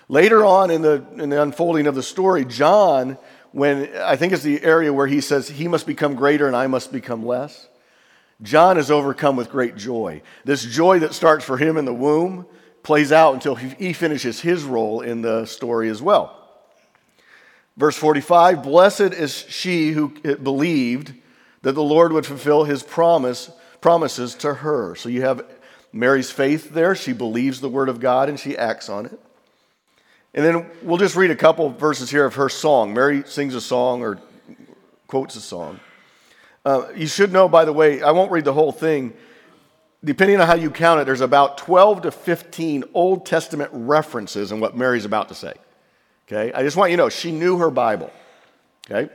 Later 0.09 0.45
on 0.45 0.71
in 0.71 0.83
the, 0.83 1.05
in 1.17 1.31
the 1.31 1.41
unfolding 1.41 1.87
of 1.87 1.95
the 1.95 2.03
story, 2.03 2.45
John 2.45 3.17
when 3.53 3.95
I 3.97 4.17
think 4.17 4.33
it's 4.33 4.43
the 4.43 4.63
area 4.63 4.93
where 4.93 5.07
he 5.07 5.21
says, 5.21 5.49
He 5.49 5.69
must 5.69 5.87
become 5.87 6.15
greater 6.15 6.47
and 6.47 6.57
I 6.57 6.67
must 6.67 6.91
become 6.91 7.25
less. 7.25 7.69
John 8.43 8.77
is 8.77 8.91
overcome 8.91 9.37
with 9.37 9.51
great 9.51 9.77
joy. 9.77 10.23
This 10.45 10.65
joy 10.65 10.99
that 11.01 11.15
starts 11.15 11.45
for 11.45 11.57
him 11.57 11.77
in 11.77 11.85
the 11.85 11.95
womb 11.95 12.47
plays 12.83 13.13
out 13.13 13.35
until 13.35 13.55
he 13.55 13.93
finishes 13.93 14.41
his 14.41 14.65
role 14.65 15.01
in 15.01 15.23
the 15.23 15.47
story 15.47 15.89
as 15.89 16.03
well. 16.03 16.39
Verse 17.77 17.97
45 17.97 18.63
Blessed 18.63 19.01
is 19.01 19.35
she 19.35 19.93
who 19.93 20.13
eh, 20.25 20.35
believed 20.35 21.15
that 21.63 21.73
the 21.73 21.83
Lord 21.83 22.13
would 22.13 22.27
fulfill 22.27 22.65
his 22.65 22.83
promise, 22.83 23.51
promises 23.81 24.35
to 24.37 24.55
her. 24.55 24.97
So 24.97 25.09
you 25.09 25.23
have 25.23 25.47
Mary's 25.93 26.31
faith 26.31 26.71
there. 26.71 26.95
She 26.95 27.13
believes 27.13 27.61
the 27.61 27.69
word 27.69 27.89
of 27.89 28.01
God 28.01 28.29
and 28.29 28.39
she 28.39 28.57
acts 28.59 28.89
on 28.89 29.07
it. 29.07 29.21
And 30.35 30.45
then 30.45 30.67
we'll 30.83 30.99
just 30.99 31.15
read 31.15 31.31
a 31.31 31.37
couple 31.37 31.69
verses 31.71 32.11
here 32.11 32.25
of 32.25 32.35
her 32.35 32.49
song. 32.49 32.95
Mary 32.95 33.23
sings 33.27 33.55
a 33.55 33.61
song 33.61 34.03
or 34.03 34.19
quotes 35.07 35.37
a 35.37 35.41
song. 35.41 35.79
Uh, 36.65 36.89
you 36.95 37.07
should 37.07 37.33
know, 37.33 37.49
by 37.49 37.65
the 37.65 37.73
way, 37.73 38.03
I 38.03 38.13
won't 38.13 38.31
read 38.31 38.45
the 38.45 38.53
whole 38.53 38.73
thing. 38.73 39.13
Depending 40.05 40.41
on 40.41 40.47
how 40.47 40.55
you 40.55 40.71
count 40.71 41.01
it, 41.01 41.05
there's 41.05 41.21
about 41.21 41.59
12 41.59 42.03
to 42.03 42.11
15 42.11 42.85
Old 42.95 43.27
Testament 43.27 43.71
references 43.73 44.53
in 44.53 44.61
what 44.61 44.77
Mary's 44.77 45.05
about 45.05 45.29
to 45.29 45.35
say. 45.35 45.55
Okay? 46.27 46.53
I 46.53 46.63
just 46.63 46.77
want 46.77 46.91
you 46.91 46.97
to 46.97 47.05
know 47.05 47.09
she 47.09 47.33
knew 47.33 47.59
her 47.59 47.71
Bible. 47.71 48.11
Okay? 48.91 49.13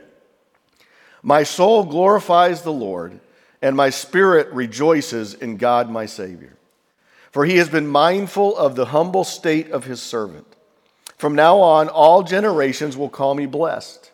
My 1.22 1.42
soul 1.42 1.84
glorifies 1.84 2.62
the 2.62 2.72
Lord, 2.72 3.18
and 3.60 3.76
my 3.76 3.90
spirit 3.90 4.52
rejoices 4.52 5.34
in 5.34 5.56
God 5.56 5.90
my 5.90 6.06
Savior. 6.06 6.54
For 7.32 7.44
he 7.44 7.56
has 7.56 7.68
been 7.68 7.86
mindful 7.86 8.56
of 8.56 8.74
the 8.74 8.86
humble 8.86 9.24
state 9.24 9.70
of 9.70 9.84
his 9.84 10.00
servant. 10.00 10.46
From 11.16 11.34
now 11.34 11.58
on, 11.58 11.88
all 11.88 12.22
generations 12.22 12.96
will 12.96 13.08
call 13.08 13.34
me 13.34 13.46
blessed. 13.46 14.10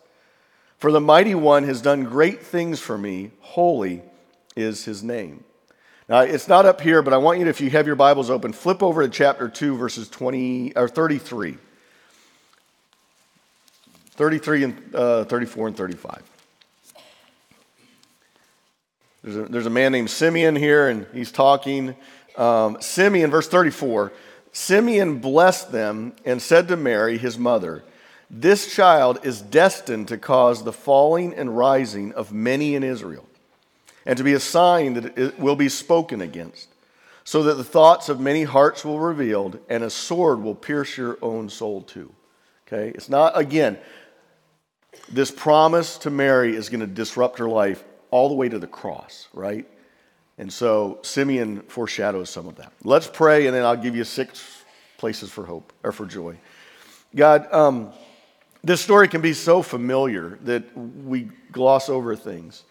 For 0.77 0.91
the 0.91 1.01
mighty 1.01 1.35
one 1.35 1.63
has 1.63 1.81
done 1.81 2.03
great 2.03 2.41
things 2.41 2.79
for 2.79 2.97
me. 2.97 3.31
Holy 3.39 4.01
is 4.55 4.85
his 4.85 5.03
name. 5.03 5.43
Now, 6.07 6.19
it's 6.19 6.47
not 6.47 6.65
up 6.65 6.81
here, 6.81 7.01
but 7.01 7.13
I 7.13 7.17
want 7.17 7.39
you 7.39 7.45
to, 7.45 7.49
if 7.49 7.61
you 7.61 7.71
have 7.71 7.87
your 7.87 7.95
Bibles 7.95 8.29
open, 8.29 8.53
flip 8.53 8.83
over 8.83 9.01
to 9.01 9.09
chapter 9.09 9.49
2, 9.49 9.75
verses 9.75 10.07
20 10.09 10.75
or 10.75 10.87
33. 10.87 11.57
33 14.11 14.63
and 14.63 14.95
uh, 14.95 15.23
34 15.25 15.67
and 15.67 15.77
35. 15.77 16.23
There's 19.23 19.37
a, 19.37 19.43
there's 19.45 19.65
a 19.65 19.71
man 19.71 19.91
named 19.91 20.11
Simeon 20.11 20.55
here, 20.55 20.87
and 20.87 21.07
he's 21.11 21.31
talking. 21.31 21.95
Um, 22.37 22.77
Simeon, 22.81 23.31
verse 23.31 23.47
34 23.47 24.11
Simeon 24.51 25.17
blessed 25.17 25.71
them 25.71 26.13
and 26.23 26.41
said 26.41 26.67
to 26.69 26.77
Mary, 26.77 27.17
his 27.17 27.37
mother, 27.37 27.83
This 28.29 28.73
child 28.73 29.19
is 29.23 29.41
destined 29.41 30.07
to 30.07 30.17
cause 30.17 30.63
the 30.63 30.73
falling 30.73 31.33
and 31.33 31.55
rising 31.55 32.11
of 32.13 32.33
many 32.33 32.75
in 32.75 32.83
Israel, 32.83 33.25
and 34.05 34.17
to 34.17 34.23
be 34.23 34.33
a 34.33 34.39
sign 34.39 34.95
that 34.95 35.17
it 35.17 35.39
will 35.39 35.55
be 35.55 35.69
spoken 35.69 36.21
against, 36.21 36.69
so 37.23 37.43
that 37.43 37.55
the 37.55 37.63
thoughts 37.63 38.09
of 38.09 38.19
many 38.19 38.43
hearts 38.43 38.83
will 38.83 38.97
be 38.97 39.03
revealed, 39.03 39.59
and 39.69 39.83
a 39.83 39.89
sword 39.89 40.41
will 40.41 40.55
pierce 40.55 40.97
your 40.97 41.17
own 41.21 41.49
soul 41.49 41.81
too. 41.81 42.11
Okay? 42.67 42.89
It's 42.95 43.09
not, 43.09 43.37
again, 43.37 43.77
this 45.11 45.29
promise 45.29 45.97
to 45.99 46.09
Mary 46.09 46.55
is 46.55 46.69
going 46.69 46.79
to 46.79 46.87
disrupt 46.87 47.39
her 47.39 47.49
life 47.49 47.83
all 48.09 48.29
the 48.29 48.35
way 48.35 48.49
to 48.49 48.57
the 48.57 48.67
cross, 48.67 49.27
right? 49.33 49.67
And 50.37 50.51
so 50.51 50.99
Simeon 51.01 51.61
foreshadows 51.61 52.29
some 52.29 52.47
of 52.47 52.55
that. 52.55 52.73
Let's 52.83 53.07
pray, 53.07 53.45
and 53.45 53.55
then 53.55 53.63
I'll 53.63 53.77
give 53.77 53.95
you 53.95 54.03
six 54.03 54.63
places 54.97 55.29
for 55.29 55.45
hope 55.45 55.73
or 55.83 55.91
for 55.91 56.05
joy. 56.05 56.37
God, 57.15 57.47
um, 57.53 57.93
this 58.65 58.81
story 58.81 59.07
can 59.07 59.21
be 59.21 59.33
so 59.33 59.61
familiar 59.61 60.37
that 60.43 60.77
we 60.77 61.29
gloss 61.51 61.87
over 61.87 62.15
things. 62.15 62.63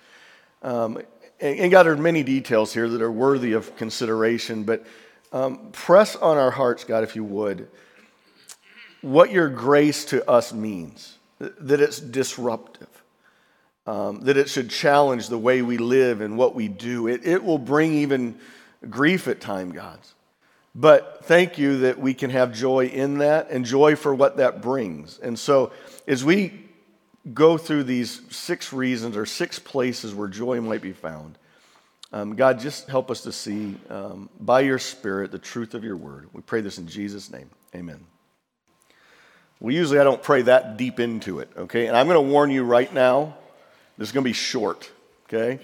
Um, 0.63 0.99
and, 1.41 1.61
and, 1.61 1.71
God, 1.71 1.85
there 1.85 1.93
are 1.93 1.97
many 1.97 2.23
details 2.23 2.73
here 2.73 2.89
that 2.89 3.01
are 3.01 3.13
worthy 3.13 3.53
of 3.53 3.77
consideration, 3.77 4.65
but 4.65 4.87
um, 5.33 5.71
press 5.73 6.17
on 6.17 6.37
our 6.37 6.51
hearts, 6.51 6.85
God, 6.85 7.05
if 7.05 7.17
you 7.17 7.25
would, 7.25 7.69
what 9.01 9.31
your 9.31 9.49
grace 9.49 10.05
to 10.07 10.29
us 10.29 10.53
means, 10.53 11.19
that 11.39 11.81
it's 11.81 11.99
disruptive 11.99 12.89
um, 13.87 14.21
that 14.21 14.37
it 14.37 14.49
should 14.49 14.71
challenge 14.71 15.29
the 15.29 15.39
way 15.39 15.63
we 15.63 15.79
live 15.79 16.21
and 16.21 16.37
what 16.37 16.55
we 16.55 16.69
do. 16.69 17.07
It, 17.07 17.27
it 17.27 17.43
will 17.43 17.59
bring 17.59 17.95
even 17.95 18.39
grief 18.89 19.29
at 19.29 19.41
time, 19.41 19.73
God's. 19.73 20.14
But 20.75 21.25
thank 21.25 21.57
you 21.57 21.79
that 21.79 21.99
we 21.99 22.15
can 22.15 22.31
have 22.31 22.53
joy 22.53 22.87
in 22.87 23.19
that 23.19 23.51
and 23.51 23.65
joy 23.65 23.95
for 23.95 24.15
what 24.15 24.39
that 24.39 24.61
brings. 24.61 25.19
And 25.21 25.39
so 25.39 25.73
as 26.09 26.25
we 26.25 26.53
go 27.33 27.57
through 27.57 27.85
these 27.85 28.23
six 28.31 28.73
reasons 28.73 29.17
or 29.17 29.25
six 29.25 29.59
places 29.59 30.15
where 30.15 30.29
joy 30.29 30.61
might 30.61 30.83
be 30.83 30.93
found, 30.93 31.39
um, 32.13 32.35
God, 32.35 32.61
just 32.61 32.89
help 32.89 33.11
us 33.11 33.23
to 33.23 33.33
see 33.33 33.77
um, 33.89 34.29
by 34.41 34.61
your 34.61 34.79
Spirit 34.79 35.33
the 35.33 35.39
truth 35.39 35.75
of 35.75 35.85
your 35.85 35.97
word. 35.97 36.29
We 36.33 36.43
pray 36.43 36.61
this 36.61 36.79
in 36.79 36.87
Jesus' 36.87 37.31
name. 37.31 37.51
Amen. 37.75 38.01
Well, 39.61 39.73
usually 39.73 39.99
I 39.99 40.05
don't 40.05 40.23
pray 40.23 40.43
that 40.43 40.77
deep 40.77 41.01
into 41.01 41.39
it, 41.39 41.51
okay? 41.57 41.87
And 41.87 41.97
I'm 41.97 42.07
going 42.07 42.25
to 42.25 42.33
warn 42.33 42.51
you 42.51 42.65
right 42.65 42.93
now 42.93 43.37
this 43.97 44.09
is 44.09 44.13
going 44.13 44.25
to 44.25 44.29
be 44.29 44.35
short, 44.35 44.91
okay? 45.27 45.61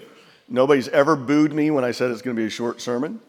Nobody's 0.47 0.87
ever 0.87 1.15
booed 1.15 1.53
me 1.53 1.69
when 1.69 1.83
I 1.83 1.91
said 1.91 2.11
it's 2.11 2.21
going 2.21 2.35
to 2.35 2.41
be 2.41 2.47
a 2.47 2.49
short 2.49 2.81
sermon. 2.81 3.19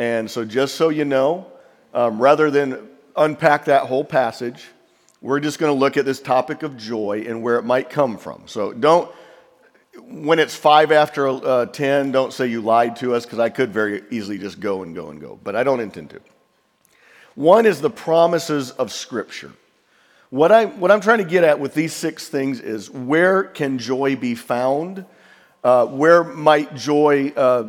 And 0.00 0.30
so, 0.30 0.46
just 0.46 0.76
so 0.76 0.88
you 0.88 1.04
know, 1.04 1.46
um, 1.92 2.22
rather 2.22 2.50
than 2.50 2.88
unpack 3.16 3.66
that 3.66 3.82
whole 3.82 4.02
passage, 4.02 4.66
we're 5.20 5.40
just 5.40 5.58
going 5.58 5.70
to 5.70 5.78
look 5.78 5.98
at 5.98 6.06
this 6.06 6.22
topic 6.22 6.62
of 6.62 6.78
joy 6.78 7.26
and 7.28 7.42
where 7.42 7.58
it 7.58 7.66
might 7.66 7.90
come 7.90 8.16
from. 8.16 8.44
So, 8.46 8.72
don't, 8.72 9.12
when 9.98 10.38
it's 10.38 10.56
five 10.56 10.90
after 10.90 11.28
uh, 11.28 11.66
10, 11.66 12.12
don't 12.12 12.32
say 12.32 12.46
you 12.46 12.62
lied 12.62 12.96
to 12.96 13.14
us 13.14 13.26
because 13.26 13.38
I 13.38 13.50
could 13.50 13.74
very 13.74 14.02
easily 14.10 14.38
just 14.38 14.58
go 14.58 14.82
and 14.84 14.94
go 14.94 15.10
and 15.10 15.20
go, 15.20 15.38
but 15.44 15.54
I 15.54 15.64
don't 15.64 15.80
intend 15.80 16.08
to. 16.10 16.20
One 17.34 17.66
is 17.66 17.82
the 17.82 17.90
promises 17.90 18.70
of 18.70 18.90
Scripture. 18.90 19.52
What, 20.30 20.50
I, 20.50 20.64
what 20.64 20.90
I'm 20.90 21.02
trying 21.02 21.18
to 21.18 21.24
get 21.24 21.44
at 21.44 21.60
with 21.60 21.74
these 21.74 21.92
six 21.92 22.26
things 22.26 22.60
is 22.60 22.90
where 22.90 23.42
can 23.42 23.76
joy 23.76 24.16
be 24.16 24.34
found? 24.34 25.04
Uh, 25.62 25.84
where 25.84 26.24
might 26.24 26.74
joy 26.74 27.34
uh, 27.36 27.64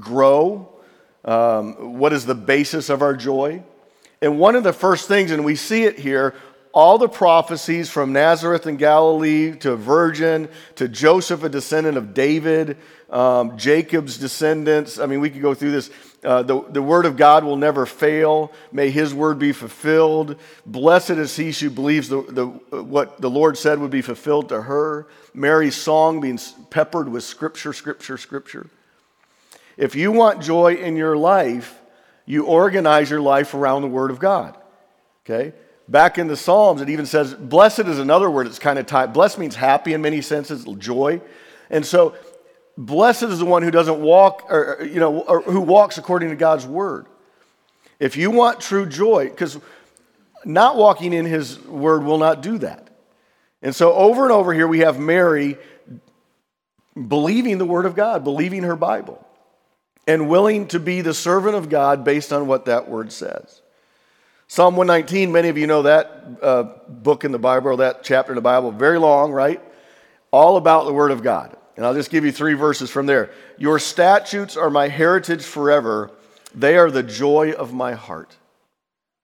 grow? 0.00 0.72
Um, 1.26 1.98
what 1.98 2.12
is 2.12 2.24
the 2.24 2.34
basis 2.34 2.88
of 2.88 3.02
our 3.02 3.14
joy? 3.14 3.62
And 4.22 4.38
one 4.38 4.56
of 4.56 4.62
the 4.64 4.72
first 4.72 5.08
things, 5.08 5.30
and 5.30 5.44
we 5.44 5.56
see 5.56 5.84
it 5.84 5.98
here, 5.98 6.34
all 6.72 6.98
the 6.98 7.08
prophecies 7.08 7.88
from 7.88 8.12
Nazareth 8.12 8.66
and 8.66 8.78
Galilee 8.78 9.56
to 9.56 9.72
a 9.72 9.76
virgin 9.76 10.48
to 10.74 10.88
Joseph, 10.88 11.42
a 11.42 11.48
descendant 11.48 11.96
of 11.96 12.12
David, 12.12 12.76
um, 13.08 13.56
Jacob's 13.56 14.18
descendants. 14.18 14.98
I 14.98 15.06
mean, 15.06 15.20
we 15.20 15.30
could 15.30 15.40
go 15.40 15.54
through 15.54 15.72
this. 15.72 15.90
Uh, 16.22 16.42
the, 16.42 16.62
the 16.68 16.82
word 16.82 17.06
of 17.06 17.16
God 17.16 17.44
will 17.44 17.56
never 17.56 17.86
fail. 17.86 18.52
May 18.72 18.90
his 18.90 19.14
word 19.14 19.38
be 19.38 19.52
fulfilled. 19.52 20.36
Blessed 20.66 21.10
is 21.10 21.34
he 21.34 21.50
who 21.50 21.70
believes 21.70 22.10
the, 22.10 22.20
the, 22.22 22.46
what 22.82 23.22
the 23.22 23.30
Lord 23.30 23.56
said 23.56 23.78
would 23.78 23.90
be 23.90 24.02
fulfilled 24.02 24.50
to 24.50 24.60
her. 24.62 25.06
Mary's 25.32 25.76
song 25.76 26.20
being 26.20 26.38
peppered 26.68 27.08
with 27.08 27.24
scripture, 27.24 27.72
scripture, 27.72 28.18
scripture. 28.18 28.68
If 29.76 29.94
you 29.94 30.12
want 30.12 30.42
joy 30.42 30.74
in 30.74 30.96
your 30.96 31.16
life, 31.16 31.80
you 32.24 32.44
organize 32.46 33.10
your 33.10 33.20
life 33.20 33.54
around 33.54 33.82
the 33.82 33.88
word 33.88 34.10
of 34.10 34.18
God. 34.18 34.56
Okay? 35.24 35.52
Back 35.88 36.18
in 36.18 36.26
the 36.26 36.36
Psalms, 36.36 36.80
it 36.80 36.88
even 36.88 37.06
says, 37.06 37.34
blessed 37.34 37.80
is 37.80 37.98
another 37.98 38.30
word 38.30 38.46
that's 38.46 38.58
kind 38.58 38.78
of 38.78 38.86
tied. 38.86 39.12
Blessed 39.12 39.38
means 39.38 39.54
happy 39.54 39.92
in 39.92 40.02
many 40.02 40.20
senses, 40.20 40.64
joy. 40.78 41.20
And 41.70 41.84
so 41.84 42.14
Blessed 42.78 43.24
is 43.24 43.38
the 43.38 43.46
one 43.46 43.62
who 43.62 43.70
doesn't 43.70 44.00
walk, 44.00 44.46
or, 44.50 44.84
you 44.84 45.00
know, 45.00 45.20
or 45.20 45.40
who 45.40 45.60
walks 45.60 45.96
according 45.96 46.28
to 46.28 46.36
God's 46.36 46.66
word. 46.66 47.06
If 47.98 48.16
you 48.16 48.30
want 48.30 48.60
true 48.60 48.84
joy, 48.84 49.30
because 49.30 49.58
not 50.44 50.76
walking 50.76 51.14
in 51.14 51.24
his 51.24 51.58
word 51.60 52.04
will 52.04 52.18
not 52.18 52.42
do 52.42 52.58
that. 52.58 52.88
And 53.62 53.74
so 53.74 53.94
over 53.94 54.24
and 54.24 54.32
over 54.32 54.52
here, 54.52 54.68
we 54.68 54.80
have 54.80 54.98
Mary 54.98 55.56
believing 56.94 57.56
the 57.56 57.64
word 57.64 57.86
of 57.86 57.94
God, 57.94 58.24
believing 58.24 58.62
her 58.64 58.76
Bible, 58.76 59.25
and 60.06 60.28
willing 60.28 60.68
to 60.68 60.78
be 60.78 61.00
the 61.00 61.14
servant 61.14 61.56
of 61.56 61.68
God 61.68 62.04
based 62.04 62.32
on 62.32 62.46
what 62.46 62.66
that 62.66 62.88
word 62.88 63.12
says. 63.12 63.62
Psalm 64.48 64.76
119, 64.76 65.32
many 65.32 65.48
of 65.48 65.58
you 65.58 65.66
know 65.66 65.82
that 65.82 66.38
uh, 66.40 66.62
book 66.88 67.24
in 67.24 67.32
the 67.32 67.38
Bible, 67.38 67.68
or 67.72 67.76
that 67.78 68.04
chapter 68.04 68.32
in 68.32 68.36
the 68.36 68.42
Bible, 68.42 68.70
very 68.70 68.98
long, 68.98 69.32
right? 69.32 69.60
All 70.30 70.56
about 70.56 70.84
the 70.84 70.92
word 70.92 71.10
of 71.10 71.22
God. 71.22 71.56
And 71.76 71.84
I'll 71.84 71.94
just 71.94 72.10
give 72.10 72.24
you 72.24 72.32
three 72.32 72.54
verses 72.54 72.88
from 72.88 73.06
there. 73.06 73.30
Your 73.58 73.78
statutes 73.78 74.56
are 74.56 74.70
my 74.70 74.88
heritage 74.88 75.44
forever, 75.44 76.10
they 76.54 76.76
are 76.76 76.90
the 76.90 77.02
joy 77.02 77.52
of 77.52 77.74
my 77.74 77.92
heart. 77.92 78.36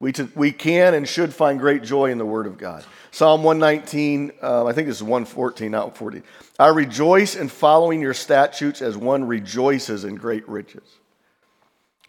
We, 0.02 0.10
to, 0.14 0.28
we 0.34 0.50
can 0.50 0.94
and 0.94 1.08
should 1.08 1.32
find 1.32 1.60
great 1.60 1.84
joy 1.84 2.10
in 2.10 2.18
the 2.18 2.26
Word 2.26 2.48
of 2.48 2.58
God. 2.58 2.84
Psalm 3.12 3.44
119, 3.44 4.32
uh, 4.42 4.66
I 4.66 4.72
think 4.72 4.88
this 4.88 4.96
is 4.96 5.02
114, 5.04 5.70
not 5.70 5.96
40. 5.96 6.22
I 6.58 6.70
rejoice 6.70 7.36
in 7.36 7.48
following 7.48 8.00
your 8.00 8.12
statutes 8.12 8.82
as 8.82 8.96
one 8.96 9.22
rejoices 9.24 10.02
in 10.02 10.16
great 10.16 10.48
riches. 10.48 10.82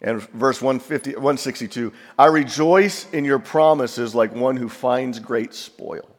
And 0.02 0.20
verse 0.30 0.60
150, 0.60 1.10
162, 1.10 1.92
I 2.18 2.26
rejoice 2.26 3.08
in 3.12 3.24
your 3.24 3.38
promises 3.38 4.12
like 4.12 4.34
one 4.34 4.56
who 4.56 4.68
finds 4.68 5.20
great 5.20 5.54
spoil. 5.54 6.10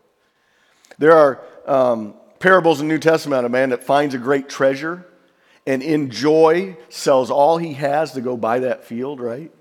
There 0.98 1.12
are 1.12 1.41
um, 1.67 2.13
parables 2.39 2.79
in 2.79 2.88
the 2.88 2.94
New 2.94 3.01
Testament, 3.01 3.46
a 3.46 3.50
man 3.50 3.72
that 3.72 3.84
finds 3.84 4.15
a 4.15 4.17
great 4.17 4.48
treasure 4.48 5.05
and 5.67 5.84
in 5.84 6.10
joy 6.10 6.77
sells 6.88 7.29
all 7.29 7.58
he 7.58 7.74
has 7.74 8.13
to 8.13 8.22
go 8.22 8.38
buy 8.38 8.60
that 8.60 8.86
field, 8.86 9.20
right? 9.20 9.51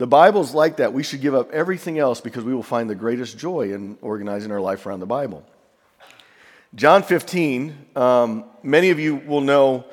The 0.00 0.06
Bible's 0.06 0.54
like 0.54 0.78
that. 0.78 0.94
We 0.94 1.02
should 1.02 1.20
give 1.20 1.34
up 1.34 1.52
everything 1.52 1.98
else 1.98 2.22
because 2.22 2.42
we 2.42 2.54
will 2.54 2.62
find 2.62 2.88
the 2.88 2.94
greatest 2.94 3.36
joy 3.36 3.74
in 3.74 3.98
organizing 4.00 4.50
our 4.50 4.58
life 4.58 4.86
around 4.86 5.00
the 5.00 5.06
Bible. 5.06 5.44
John 6.74 7.02
15, 7.02 7.76
um, 7.96 8.44
many 8.62 8.88
of 8.88 8.98
you 8.98 9.16
will 9.16 9.42
know 9.42 9.84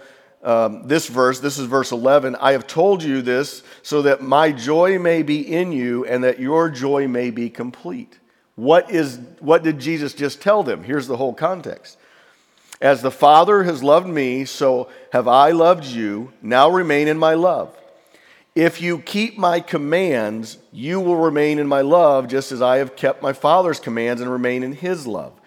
um, 0.41 0.87
this 0.87 1.07
verse. 1.07 1.41
This 1.41 1.57
is 1.57 1.65
verse 1.65 1.91
11. 1.91 2.37
I 2.37 2.53
have 2.53 2.65
told 2.67 3.03
you 3.03 3.21
this 3.21 3.63
so 3.83 4.03
that 4.03 4.21
my 4.21 4.53
joy 4.53 4.97
may 4.97 5.23
be 5.23 5.41
in 5.41 5.73
you 5.73 6.05
and 6.05 6.23
that 6.23 6.39
your 6.39 6.69
joy 6.69 7.09
may 7.09 7.29
be 7.29 7.49
complete. 7.49 8.17
What, 8.55 8.89
is, 8.89 9.19
what 9.41 9.61
did 9.61 9.77
Jesus 9.77 10.13
just 10.13 10.39
tell 10.41 10.63
them? 10.63 10.85
Here's 10.85 11.07
the 11.07 11.17
whole 11.17 11.33
context. 11.33 11.97
As 12.79 13.01
the 13.01 13.11
Father 13.11 13.63
has 13.65 13.83
loved 13.83 14.07
me, 14.07 14.45
so 14.45 14.89
have 15.11 15.27
I 15.27 15.51
loved 15.51 15.83
you. 15.83 16.31
Now 16.41 16.69
remain 16.69 17.09
in 17.09 17.17
my 17.17 17.33
love. 17.33 17.77
If 18.57 18.81
you 18.81 18.97
keep 18.97 19.37
my 19.37 19.59
commands, 19.59 20.57
you 20.71 20.99
will 20.99 21.17
remain 21.17 21.59
in 21.59 21.67
my 21.67 21.81
love, 21.81 22.27
just 22.27 22.51
as 22.51 22.59
I 22.59 22.77
have 22.77 22.95
kept 22.95 23.21
my 23.21 23.31
Father's 23.31 23.79
commands 23.79 24.19
and 24.19 24.31
remain 24.31 24.63
in 24.63 24.71
his 24.71 25.05
love. 25.05 25.39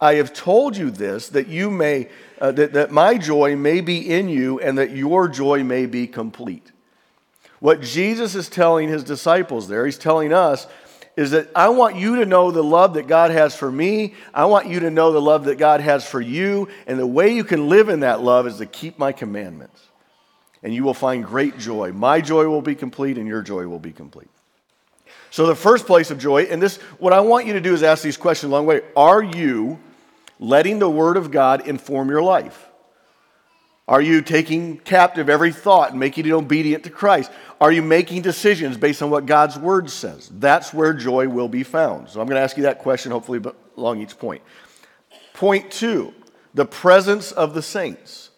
I 0.00 0.14
have 0.14 0.32
told 0.32 0.76
you 0.76 0.92
this 0.92 1.30
that 1.30 1.48
you 1.48 1.72
may 1.72 2.08
uh, 2.40 2.52
that, 2.52 2.72
that 2.74 2.92
my 2.92 3.18
joy 3.18 3.56
may 3.56 3.80
be 3.80 4.08
in 4.08 4.28
you 4.28 4.60
and 4.60 4.78
that 4.78 4.92
your 4.92 5.26
joy 5.26 5.64
may 5.64 5.86
be 5.86 6.06
complete. 6.06 6.70
What 7.58 7.80
Jesus 7.80 8.36
is 8.36 8.48
telling 8.48 8.88
his 8.88 9.02
disciples 9.02 9.66
there, 9.66 9.84
he's 9.84 9.98
telling 9.98 10.32
us, 10.32 10.68
is 11.16 11.32
that 11.32 11.48
I 11.56 11.70
want 11.70 11.96
you 11.96 12.14
to 12.18 12.26
know 12.26 12.52
the 12.52 12.62
love 12.62 12.94
that 12.94 13.08
God 13.08 13.32
has 13.32 13.56
for 13.56 13.72
me. 13.72 14.14
I 14.32 14.44
want 14.44 14.68
you 14.68 14.78
to 14.78 14.90
know 14.90 15.10
the 15.10 15.20
love 15.20 15.46
that 15.46 15.58
God 15.58 15.80
has 15.80 16.06
for 16.06 16.20
you. 16.20 16.68
And 16.86 16.96
the 16.96 17.08
way 17.08 17.34
you 17.34 17.42
can 17.42 17.68
live 17.68 17.88
in 17.88 18.00
that 18.00 18.22
love 18.22 18.46
is 18.46 18.58
to 18.58 18.66
keep 18.66 19.00
my 19.00 19.10
commandments. 19.10 19.82
And 20.62 20.74
you 20.74 20.84
will 20.84 20.94
find 20.94 21.24
great 21.24 21.58
joy. 21.58 21.92
My 21.92 22.20
joy 22.20 22.46
will 22.46 22.62
be 22.62 22.74
complete, 22.74 23.18
and 23.18 23.26
your 23.26 23.42
joy 23.42 23.66
will 23.66 23.78
be 23.78 23.92
complete. 23.92 24.28
So, 25.30 25.46
the 25.46 25.56
first 25.56 25.86
place 25.86 26.10
of 26.10 26.18
joy, 26.18 26.42
and 26.44 26.62
this, 26.62 26.76
what 26.98 27.12
I 27.12 27.20
want 27.20 27.46
you 27.46 27.54
to 27.54 27.60
do 27.60 27.72
is 27.72 27.82
ask 27.82 28.02
these 28.02 28.16
questions 28.16 28.50
along 28.50 28.64
the 28.64 28.68
way. 28.68 28.80
Are 28.94 29.22
you 29.22 29.80
letting 30.38 30.78
the 30.78 30.90
Word 30.90 31.16
of 31.16 31.30
God 31.30 31.66
inform 31.66 32.10
your 32.10 32.22
life? 32.22 32.68
Are 33.88 34.00
you 34.00 34.22
taking 34.22 34.78
captive 34.78 35.28
every 35.28 35.52
thought 35.52 35.90
and 35.90 36.00
making 36.00 36.26
it 36.26 36.32
obedient 36.32 36.84
to 36.84 36.90
Christ? 36.90 37.30
Are 37.60 37.72
you 37.72 37.82
making 37.82 38.22
decisions 38.22 38.76
based 38.76 39.02
on 39.02 39.10
what 39.10 39.26
God's 39.26 39.58
Word 39.58 39.90
says? 39.90 40.30
That's 40.32 40.72
where 40.72 40.92
joy 40.92 41.28
will 41.28 41.48
be 41.48 41.62
found. 41.62 42.08
So 42.08 42.20
I'm 42.20 42.26
going 42.26 42.36
to 42.36 42.42
ask 42.42 42.56
you 42.56 42.62
that 42.64 42.78
question, 42.78 43.10
hopefully, 43.10 43.40
along 43.76 44.00
each 44.00 44.18
point. 44.18 44.42
Point 45.34 45.70
two 45.70 46.14
the 46.54 46.66
presence 46.66 47.32
of 47.32 47.54
the 47.54 47.62
saints. 47.62 48.30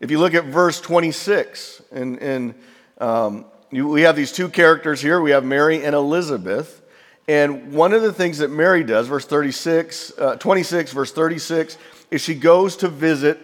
If 0.00 0.10
you 0.10 0.18
look 0.18 0.34
at 0.34 0.44
verse 0.44 0.80
26, 0.80 1.82
and, 1.90 2.18
and 2.18 2.54
um, 2.98 3.46
you, 3.70 3.88
we 3.88 4.02
have 4.02 4.16
these 4.16 4.32
two 4.32 4.48
characters 4.48 5.00
here 5.00 5.20
we 5.20 5.30
have 5.30 5.44
Mary 5.44 5.84
and 5.84 5.94
Elizabeth. 5.94 6.82
And 7.28 7.72
one 7.72 7.92
of 7.92 8.02
the 8.02 8.12
things 8.12 8.38
that 8.38 8.50
Mary 8.50 8.84
does, 8.84 9.08
verse 9.08 9.24
36, 9.24 10.12
uh, 10.18 10.36
26, 10.36 10.92
verse 10.92 11.12
36, 11.12 11.76
is 12.10 12.20
she 12.20 12.34
goes 12.34 12.76
to 12.76 12.88
visit 12.88 13.40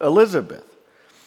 Elizabeth. 0.00 0.64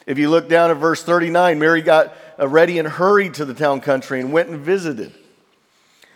If 0.08 0.18
you 0.18 0.30
look 0.30 0.50
down 0.50 0.72
at 0.72 0.78
verse 0.78 1.04
39, 1.04 1.60
Mary 1.60 1.84
got 1.84 2.16
uh, 2.40 2.48
ready 2.48 2.80
and 2.80 2.88
hurried 2.88 3.36
to 3.36 3.46
the 3.46 3.54
town 3.54 3.82
country 3.82 4.20
and 4.20 4.34
went 4.34 4.50
and 4.50 4.60
visited. 4.60 5.14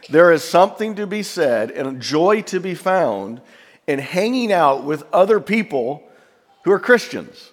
There 0.10 0.32
is 0.32 0.44
something 0.44 0.96
to 0.96 1.06
be 1.06 1.22
said 1.22 1.70
and 1.70 2.02
joy 2.02 2.42
to 2.44 2.60
be 2.60 2.74
found 2.74 3.42
in 3.86 4.00
hanging 4.00 4.52
out 4.52 4.84
with 4.84 5.04
other 5.14 5.40
people 5.40 6.04
who 6.64 6.72
are 6.72 6.80
Christians. 6.80 7.52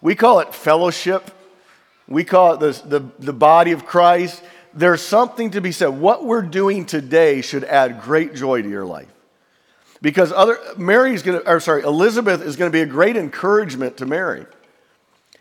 We 0.00 0.14
call 0.14 0.40
it 0.40 0.54
fellowship, 0.54 1.30
we 2.06 2.24
call 2.24 2.54
it 2.54 2.60
the, 2.60 2.88
the, 2.98 3.10
the 3.18 3.32
body 3.32 3.72
of 3.72 3.84
Christ 3.84 4.42
there's 4.74 5.02
something 5.02 5.50
to 5.52 5.60
be 5.60 5.72
said. 5.72 5.88
What 5.88 6.24
we're 6.24 6.42
doing 6.42 6.86
today 6.86 7.40
should 7.40 7.64
add 7.64 8.00
great 8.00 8.34
joy 8.34 8.62
to 8.62 8.68
your 8.68 8.86
life. 8.86 9.08
Because 10.00 10.30
other 10.30 10.58
Mary's 10.76 11.22
gonna, 11.22 11.38
or 11.38 11.58
sorry, 11.58 11.82
Elizabeth 11.82 12.42
is 12.42 12.56
going 12.56 12.70
to 12.70 12.76
be 12.76 12.82
a 12.82 12.86
great 12.86 13.16
encouragement 13.16 13.96
to 13.96 14.06
Mary. 14.06 14.46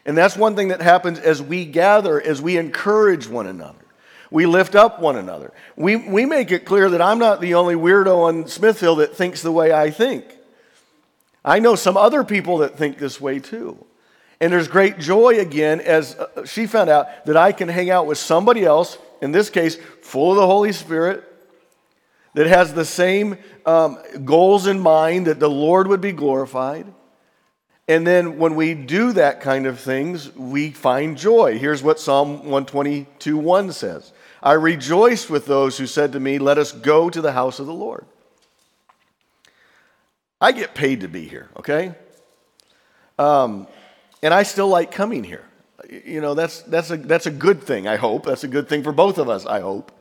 And 0.05 0.17
that's 0.17 0.35
one 0.35 0.55
thing 0.55 0.69
that 0.69 0.81
happens 0.81 1.19
as 1.19 1.41
we 1.41 1.65
gather, 1.65 2.19
as 2.19 2.41
we 2.41 2.57
encourage 2.57 3.27
one 3.27 3.45
another. 3.45 3.77
We 4.31 4.45
lift 4.45 4.75
up 4.75 4.99
one 4.99 5.15
another. 5.15 5.53
We, 5.75 5.95
we 5.95 6.25
make 6.25 6.51
it 6.51 6.65
clear 6.65 6.89
that 6.89 7.01
I'm 7.01 7.19
not 7.19 7.39
the 7.39 7.53
only 7.53 7.75
weirdo 7.75 8.29
in 8.29 8.47
Smithville 8.47 8.97
that 8.97 9.15
thinks 9.15 9.41
the 9.41 9.51
way 9.51 9.71
I 9.71 9.91
think. 9.91 10.25
I 11.45 11.59
know 11.59 11.75
some 11.75 11.95
other 11.95 12.23
people 12.23 12.57
that 12.59 12.77
think 12.77 12.97
this 12.97 13.21
way 13.21 13.39
too. 13.39 13.85
And 14.39 14.53
there's 14.53 14.67
great 14.67 14.99
joy 14.99 15.39
again 15.39 15.81
as 15.81 16.15
uh, 16.15 16.45
she 16.45 16.67
found 16.67 16.89
out 16.89 17.25
that 17.25 17.35
I 17.35 17.51
can 17.51 17.69
hang 17.69 17.89
out 17.89 18.05
with 18.05 18.17
somebody 18.17 18.63
else 18.63 18.97
in 19.21 19.31
this 19.31 19.49
case, 19.49 19.77
full 20.01 20.31
of 20.31 20.37
the 20.37 20.45
Holy 20.45 20.71
Spirit, 20.71 21.23
that 22.33 22.47
has 22.47 22.73
the 22.73 22.85
same 22.85 23.37
um, 23.65 23.97
goals 24.23 24.67
in 24.67 24.79
mind 24.79 25.27
that 25.27 25.39
the 25.39 25.49
Lord 25.49 25.87
would 25.87 26.01
be 26.01 26.11
glorified. 26.11 26.85
And 27.87 28.05
then 28.05 28.37
when 28.37 28.55
we 28.55 28.73
do 28.73 29.13
that 29.13 29.41
kind 29.41 29.65
of 29.65 29.79
things, 29.79 30.35
we 30.35 30.71
find 30.71 31.17
joy. 31.17 31.57
Here's 31.57 31.81
what 31.81 31.99
Psalm 31.99 32.39
122 32.39 33.37
1 33.37 33.71
says 33.71 34.13
I 34.43 34.53
rejoiced 34.53 35.29
with 35.29 35.45
those 35.45 35.77
who 35.77 35.87
said 35.87 36.11
to 36.11 36.19
me, 36.19 36.37
Let 36.37 36.57
us 36.57 36.71
go 36.71 37.09
to 37.09 37.21
the 37.21 37.31
house 37.31 37.59
of 37.59 37.65
the 37.65 37.73
Lord. 37.73 38.05
I 40.39 40.51
get 40.51 40.75
paid 40.75 41.01
to 41.01 41.07
be 41.07 41.27
here, 41.27 41.49
okay? 41.57 41.95
Um, 43.17 43.67
and 44.21 44.33
I 44.33 44.43
still 44.43 44.67
like 44.67 44.91
coming 44.91 45.23
here 45.23 45.43
you 45.89 46.21
know, 46.21 46.33
that's, 46.33 46.61
that's, 46.63 46.91
a, 46.91 46.97
that's 46.97 47.25
a 47.25 47.31
good 47.31 47.61
thing, 47.61 47.87
I 47.87 47.95
hope. 47.95 48.25
That's 48.25 48.43
a 48.43 48.47
good 48.47 48.67
thing 48.67 48.83
for 48.83 48.91
both 48.91 49.17
of 49.17 49.29
us, 49.29 49.45
I 49.45 49.59
hope. 49.59 49.91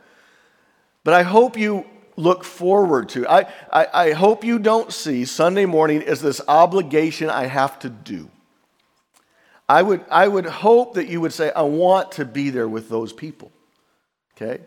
But 1.04 1.14
I 1.14 1.22
hope 1.22 1.56
you 1.56 1.84
look 2.16 2.44
forward 2.44 3.10
to. 3.10 3.28
I, 3.28 3.46
I, 3.72 3.86
I 3.92 4.12
hope 4.12 4.42
you 4.42 4.58
don't 4.58 4.92
see 4.92 5.24
Sunday 5.24 5.66
morning 5.66 6.02
as 6.02 6.20
this 6.20 6.40
obligation 6.48 7.30
I 7.30 7.46
have 7.46 7.78
to 7.80 7.90
do. 7.90 8.28
I 9.68 9.82
would, 9.82 10.04
I 10.10 10.26
would 10.28 10.46
hope 10.46 10.94
that 10.94 11.08
you 11.08 11.20
would 11.20 11.32
say, 11.32 11.52
I 11.52 11.62
want 11.62 12.12
to 12.12 12.24
be 12.24 12.50
there 12.50 12.68
with 12.68 12.88
those 12.88 13.12
people. 13.12 13.52
Okay? 14.36 14.62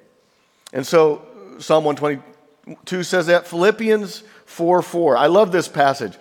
And 0.74 0.86
so 0.86 1.26
Psalm 1.60 1.84
122 1.86 3.04
says 3.04 3.28
that. 3.28 3.48
Philippians 3.48 4.24
4 4.46 4.82
4. 4.82 5.18
I 5.18 5.28
love 5.28 5.52
this 5.52 5.68
passage. 5.68 6.18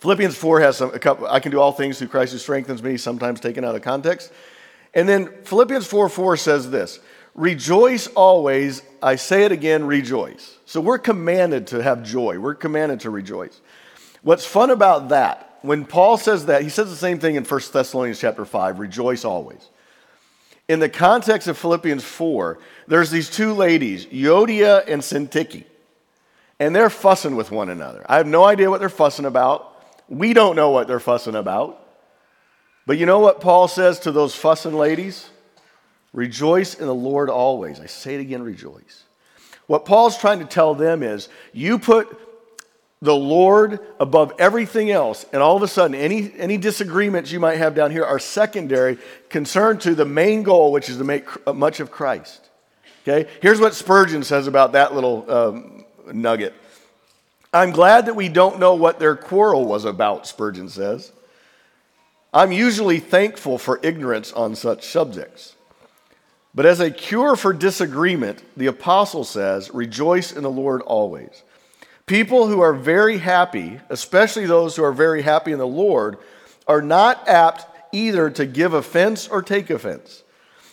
Philippians 0.00 0.36
4 0.36 0.60
has 0.60 0.76
some, 0.78 0.94
a 0.94 0.98
couple, 0.98 1.26
I 1.26 1.40
can 1.40 1.52
do 1.52 1.60
all 1.60 1.72
things 1.72 1.98
through 1.98 2.08
Christ 2.08 2.32
who 2.32 2.38
strengthens 2.38 2.82
me, 2.82 2.96
sometimes 2.96 3.38
taken 3.38 3.64
out 3.64 3.74
of 3.74 3.82
context. 3.82 4.32
And 4.94 5.08
then 5.08 5.28
Philippians 5.44 5.86
4 5.86 6.08
4 6.08 6.36
says 6.36 6.70
this 6.70 7.00
Rejoice 7.34 8.06
always. 8.08 8.82
I 9.02 9.16
say 9.16 9.44
it 9.44 9.52
again, 9.52 9.86
rejoice. 9.86 10.58
So 10.66 10.80
we're 10.80 10.98
commanded 10.98 11.68
to 11.68 11.82
have 11.82 12.02
joy, 12.02 12.38
we're 12.38 12.54
commanded 12.54 13.00
to 13.00 13.10
rejoice. 13.10 13.60
What's 14.22 14.44
fun 14.44 14.70
about 14.70 15.10
that, 15.10 15.58
when 15.62 15.84
Paul 15.84 16.16
says 16.16 16.46
that, 16.46 16.62
he 16.62 16.68
says 16.68 16.90
the 16.90 16.96
same 16.96 17.18
thing 17.18 17.36
in 17.36 17.44
1 17.44 17.60
Thessalonians 17.72 18.20
chapter 18.20 18.44
5 18.44 18.78
rejoice 18.78 19.24
always. 19.24 19.68
In 20.68 20.78
the 20.78 20.88
context 20.88 21.48
of 21.48 21.58
Philippians 21.58 22.04
4, 22.04 22.58
there's 22.86 23.10
these 23.10 23.28
two 23.28 23.52
ladies, 23.52 24.06
Euodia 24.06 24.84
and 24.86 25.02
Syntyche, 25.02 25.64
and 26.58 26.76
they're 26.76 26.90
fussing 26.90 27.36
with 27.36 27.50
one 27.50 27.70
another. 27.70 28.04
I 28.08 28.18
have 28.18 28.26
no 28.26 28.44
idea 28.44 28.70
what 28.70 28.80
they're 28.80 28.88
fussing 28.88 29.24
about. 29.24 29.69
We 30.10 30.34
don't 30.34 30.56
know 30.56 30.70
what 30.70 30.88
they're 30.88 31.00
fussing 31.00 31.36
about. 31.36 31.78
But 32.86 32.98
you 32.98 33.06
know 33.06 33.20
what 33.20 33.40
Paul 33.40 33.68
says 33.68 34.00
to 34.00 34.12
those 34.12 34.34
fussing 34.34 34.74
ladies? 34.74 35.30
Rejoice 36.12 36.74
in 36.74 36.86
the 36.86 36.94
Lord 36.94 37.30
always. 37.30 37.78
I 37.78 37.86
say 37.86 38.16
it 38.16 38.20
again, 38.20 38.42
rejoice. 38.42 39.04
What 39.68 39.84
Paul's 39.84 40.18
trying 40.18 40.40
to 40.40 40.44
tell 40.44 40.74
them 40.74 41.04
is 41.04 41.28
you 41.52 41.78
put 41.78 42.08
the 43.00 43.14
Lord 43.14 43.78
above 43.98 44.32
everything 44.38 44.90
else, 44.90 45.24
and 45.32 45.40
all 45.40 45.56
of 45.56 45.62
a 45.62 45.68
sudden, 45.68 45.94
any, 45.94 46.32
any 46.36 46.58
disagreements 46.58 47.30
you 47.30 47.40
might 47.40 47.56
have 47.56 47.74
down 47.74 47.92
here 47.92 48.04
are 48.04 48.18
secondary, 48.18 48.98
concerned 49.28 49.80
to 49.82 49.94
the 49.94 50.04
main 50.04 50.42
goal, 50.42 50.72
which 50.72 50.90
is 50.90 50.98
to 50.98 51.04
make 51.04 51.24
much 51.54 51.80
of 51.80 51.90
Christ. 51.90 52.50
Okay? 53.04 53.30
Here's 53.40 53.60
what 53.60 53.74
Spurgeon 53.74 54.22
says 54.24 54.46
about 54.48 54.72
that 54.72 54.94
little 54.94 55.30
um, 55.30 55.84
nugget. 56.12 56.52
I'm 57.52 57.72
glad 57.72 58.06
that 58.06 58.14
we 58.14 58.28
don't 58.28 58.60
know 58.60 58.74
what 58.74 59.00
their 59.00 59.16
quarrel 59.16 59.64
was 59.64 59.84
about, 59.84 60.26
Spurgeon 60.26 60.68
says. 60.68 61.12
I'm 62.32 62.52
usually 62.52 63.00
thankful 63.00 63.58
for 63.58 63.80
ignorance 63.82 64.32
on 64.32 64.54
such 64.54 64.86
subjects. 64.86 65.56
But 66.54 66.66
as 66.66 66.80
a 66.80 66.90
cure 66.90 67.34
for 67.34 67.52
disagreement, 67.52 68.44
the 68.56 68.66
apostle 68.66 69.24
says, 69.24 69.72
Rejoice 69.72 70.32
in 70.32 70.42
the 70.42 70.50
Lord 70.50 70.82
always. 70.82 71.42
People 72.06 72.48
who 72.48 72.60
are 72.60 72.72
very 72.72 73.18
happy, 73.18 73.80
especially 73.88 74.46
those 74.46 74.76
who 74.76 74.84
are 74.84 74.92
very 74.92 75.22
happy 75.22 75.52
in 75.52 75.58
the 75.58 75.66
Lord, 75.66 76.18
are 76.66 76.82
not 76.82 77.28
apt 77.28 77.66
either 77.92 78.30
to 78.30 78.46
give 78.46 78.74
offense 78.74 79.26
or 79.28 79.42
take 79.42 79.70
offense. 79.70 80.22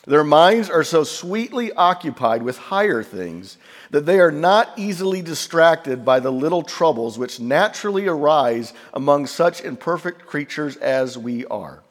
Their 0.08 0.24
minds 0.24 0.70
are 0.70 0.86
so 0.86 1.04
sweetly 1.04 1.74
occupied 1.74 2.42
with 2.42 2.58
higher 2.58 3.04
things 3.04 3.58
that 3.92 4.06
they 4.06 4.22
are 4.22 4.32
not 4.32 4.72
easily 4.78 5.22
distracted 5.22 6.06
by 6.06 6.22
the 6.22 6.32
little 6.32 6.64
troubles 6.64 7.20
which 7.20 7.42
naturally 7.42 8.08
arise 8.08 8.74
among 8.94 9.28
such 9.28 9.62
imperfect 9.62 10.26
creatures 10.26 10.78
as 10.78 11.18
we 11.18 11.46
are. 11.48 11.84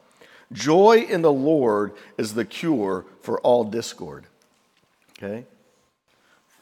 Joy 0.51 1.05
in 1.07 1.21
the 1.21 1.31
Lord 1.31 1.93
is 2.17 2.33
the 2.33 2.43
cure 2.43 3.05
for 3.21 3.39
all 3.41 3.63
discord. 3.63 4.25
Okay? 5.17 5.45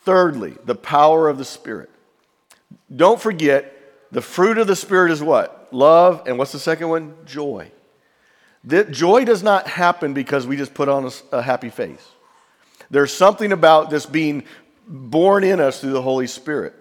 Thirdly, 0.04 0.56
the 0.66 0.76
power 0.76 1.30
of 1.30 1.38
the 1.38 1.46
Spirit. 1.46 1.90
Don't 2.94 3.22
forget, 3.22 3.72
the 4.12 4.22
fruit 4.22 4.58
of 4.58 4.68
the 4.68 4.76
Spirit 4.76 5.10
is 5.10 5.24
what? 5.24 5.70
Love, 5.72 6.24
and 6.28 6.38
what's 6.38 6.52
the 6.52 6.60
second 6.60 6.90
one? 6.90 7.16
Joy. 7.26 7.72
That 8.66 8.92
joy 8.92 9.26
does 9.26 9.44
not 9.44 9.68
happen 9.68 10.14
because 10.14 10.48
we 10.48 10.58
just 10.58 10.74
put 10.74 10.90
on 10.90 11.06
a, 11.06 11.38
a 11.38 11.42
happy 11.42 11.70
face. 11.70 12.06
There's 12.90 13.14
something 13.14 13.52
about 13.52 13.90
this 13.90 14.06
being 14.06 14.44
born 14.88 15.44
in 15.44 15.60
us 15.60 15.82
through 15.82 15.94
the 15.94 16.02
Holy 16.02 16.28
Spirit. 16.28 16.74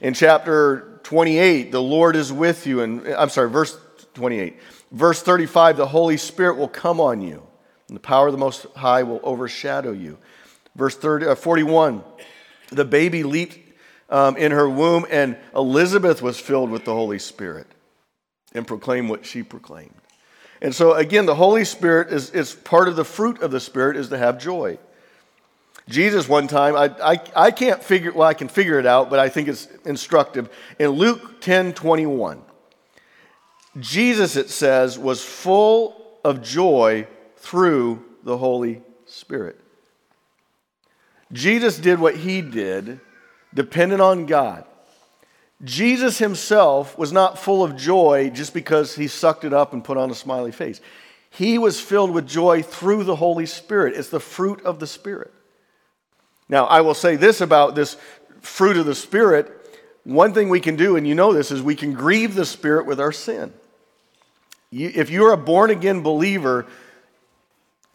In 0.00 0.14
chapter 0.14 1.00
28, 1.04 1.72
the 1.72 1.82
Lord 1.82 2.16
is 2.16 2.32
with 2.32 2.66
you. 2.66 2.80
And 2.80 3.06
I'm 3.08 3.28
sorry, 3.28 3.50
verse 3.50 3.76
28. 4.14 4.58
Verse 4.90 5.22
35, 5.22 5.76
the 5.76 5.86
Holy 5.86 6.16
Spirit 6.16 6.56
will 6.56 6.68
come 6.68 7.00
on 7.00 7.20
you, 7.20 7.46
and 7.88 7.96
the 7.96 8.00
power 8.00 8.26
of 8.26 8.32
the 8.32 8.38
Most 8.38 8.66
High 8.74 9.02
will 9.02 9.20
overshadow 9.22 9.92
you. 9.92 10.18
Verse 10.76 10.96
30, 10.96 11.26
uh, 11.26 11.34
41, 11.34 12.02
the 12.70 12.84
baby 12.84 13.22
leaped 13.22 13.58
um, 14.08 14.36
in 14.36 14.52
her 14.52 14.68
womb, 14.68 15.04
and 15.10 15.36
Elizabeth 15.54 16.22
was 16.22 16.40
filled 16.40 16.70
with 16.70 16.84
the 16.84 16.94
Holy 16.94 17.18
Spirit 17.18 17.66
and 18.54 18.66
proclaimed 18.66 19.10
what 19.10 19.26
she 19.26 19.42
proclaimed. 19.42 19.92
And 20.60 20.74
so, 20.74 20.94
again, 20.94 21.26
the 21.26 21.34
Holy 21.34 21.64
Spirit 21.64 22.12
is, 22.12 22.30
is 22.30 22.54
part 22.54 22.88
of 22.88 22.96
the 22.96 23.04
fruit 23.04 23.42
of 23.42 23.50
the 23.50 23.60
Spirit 23.60 23.96
is 23.96 24.08
to 24.08 24.18
have 24.18 24.40
joy. 24.40 24.78
Jesus, 25.88 26.28
one 26.28 26.48
time, 26.48 26.76
I, 26.76 26.94
I, 27.02 27.20
I 27.34 27.50
can't 27.50 27.82
figure, 27.82 28.12
well, 28.12 28.28
I 28.28 28.34
can 28.34 28.48
figure 28.48 28.78
it 28.78 28.86
out, 28.86 29.08
but 29.08 29.18
I 29.18 29.28
think 29.28 29.48
it's 29.48 29.68
instructive. 29.86 30.50
In 30.78 30.90
Luke 30.90 31.40
10 31.40 31.72
21, 31.72 32.42
Jesus, 33.80 34.36
it 34.36 34.50
says, 34.50 34.98
was 34.98 35.24
full 35.24 36.18
of 36.24 36.42
joy 36.42 37.06
through 37.36 38.04
the 38.24 38.36
Holy 38.36 38.82
Spirit. 39.06 39.58
Jesus 41.32 41.78
did 41.78 41.98
what 41.98 42.16
he 42.16 42.42
did, 42.42 43.00
dependent 43.54 44.00
on 44.00 44.26
God. 44.26 44.64
Jesus 45.64 46.18
himself 46.18 46.96
was 46.96 47.12
not 47.12 47.38
full 47.38 47.64
of 47.64 47.76
joy 47.76 48.30
just 48.30 48.54
because 48.54 48.94
he 48.94 49.08
sucked 49.08 49.44
it 49.44 49.52
up 49.52 49.72
and 49.72 49.82
put 49.82 49.96
on 49.96 50.10
a 50.10 50.14
smiley 50.14 50.52
face. 50.52 50.80
He 51.30 51.58
was 51.58 51.80
filled 51.80 52.12
with 52.12 52.26
joy 52.26 52.62
through 52.62 53.04
the 53.04 53.16
Holy 53.16 53.46
Spirit. 53.46 53.96
It's 53.96 54.08
the 54.08 54.20
fruit 54.20 54.62
of 54.62 54.78
the 54.78 54.86
Spirit. 54.86 55.32
Now, 56.48 56.64
I 56.66 56.80
will 56.80 56.94
say 56.94 57.16
this 57.16 57.40
about 57.40 57.74
this 57.74 57.96
fruit 58.40 58.76
of 58.76 58.86
the 58.86 58.94
Spirit. 58.94 59.52
One 60.04 60.32
thing 60.32 60.48
we 60.48 60.60
can 60.60 60.76
do, 60.76 60.96
and 60.96 61.06
you 61.06 61.14
know 61.14 61.32
this, 61.32 61.50
is 61.50 61.60
we 61.60 61.74
can 61.74 61.92
grieve 61.92 62.34
the 62.34 62.46
Spirit 62.46 62.86
with 62.86 63.00
our 63.00 63.12
sin. 63.12 63.52
You, 64.70 64.90
if 64.94 65.10
you're 65.10 65.32
a 65.32 65.36
born 65.36 65.70
again 65.70 66.02
believer, 66.02 66.66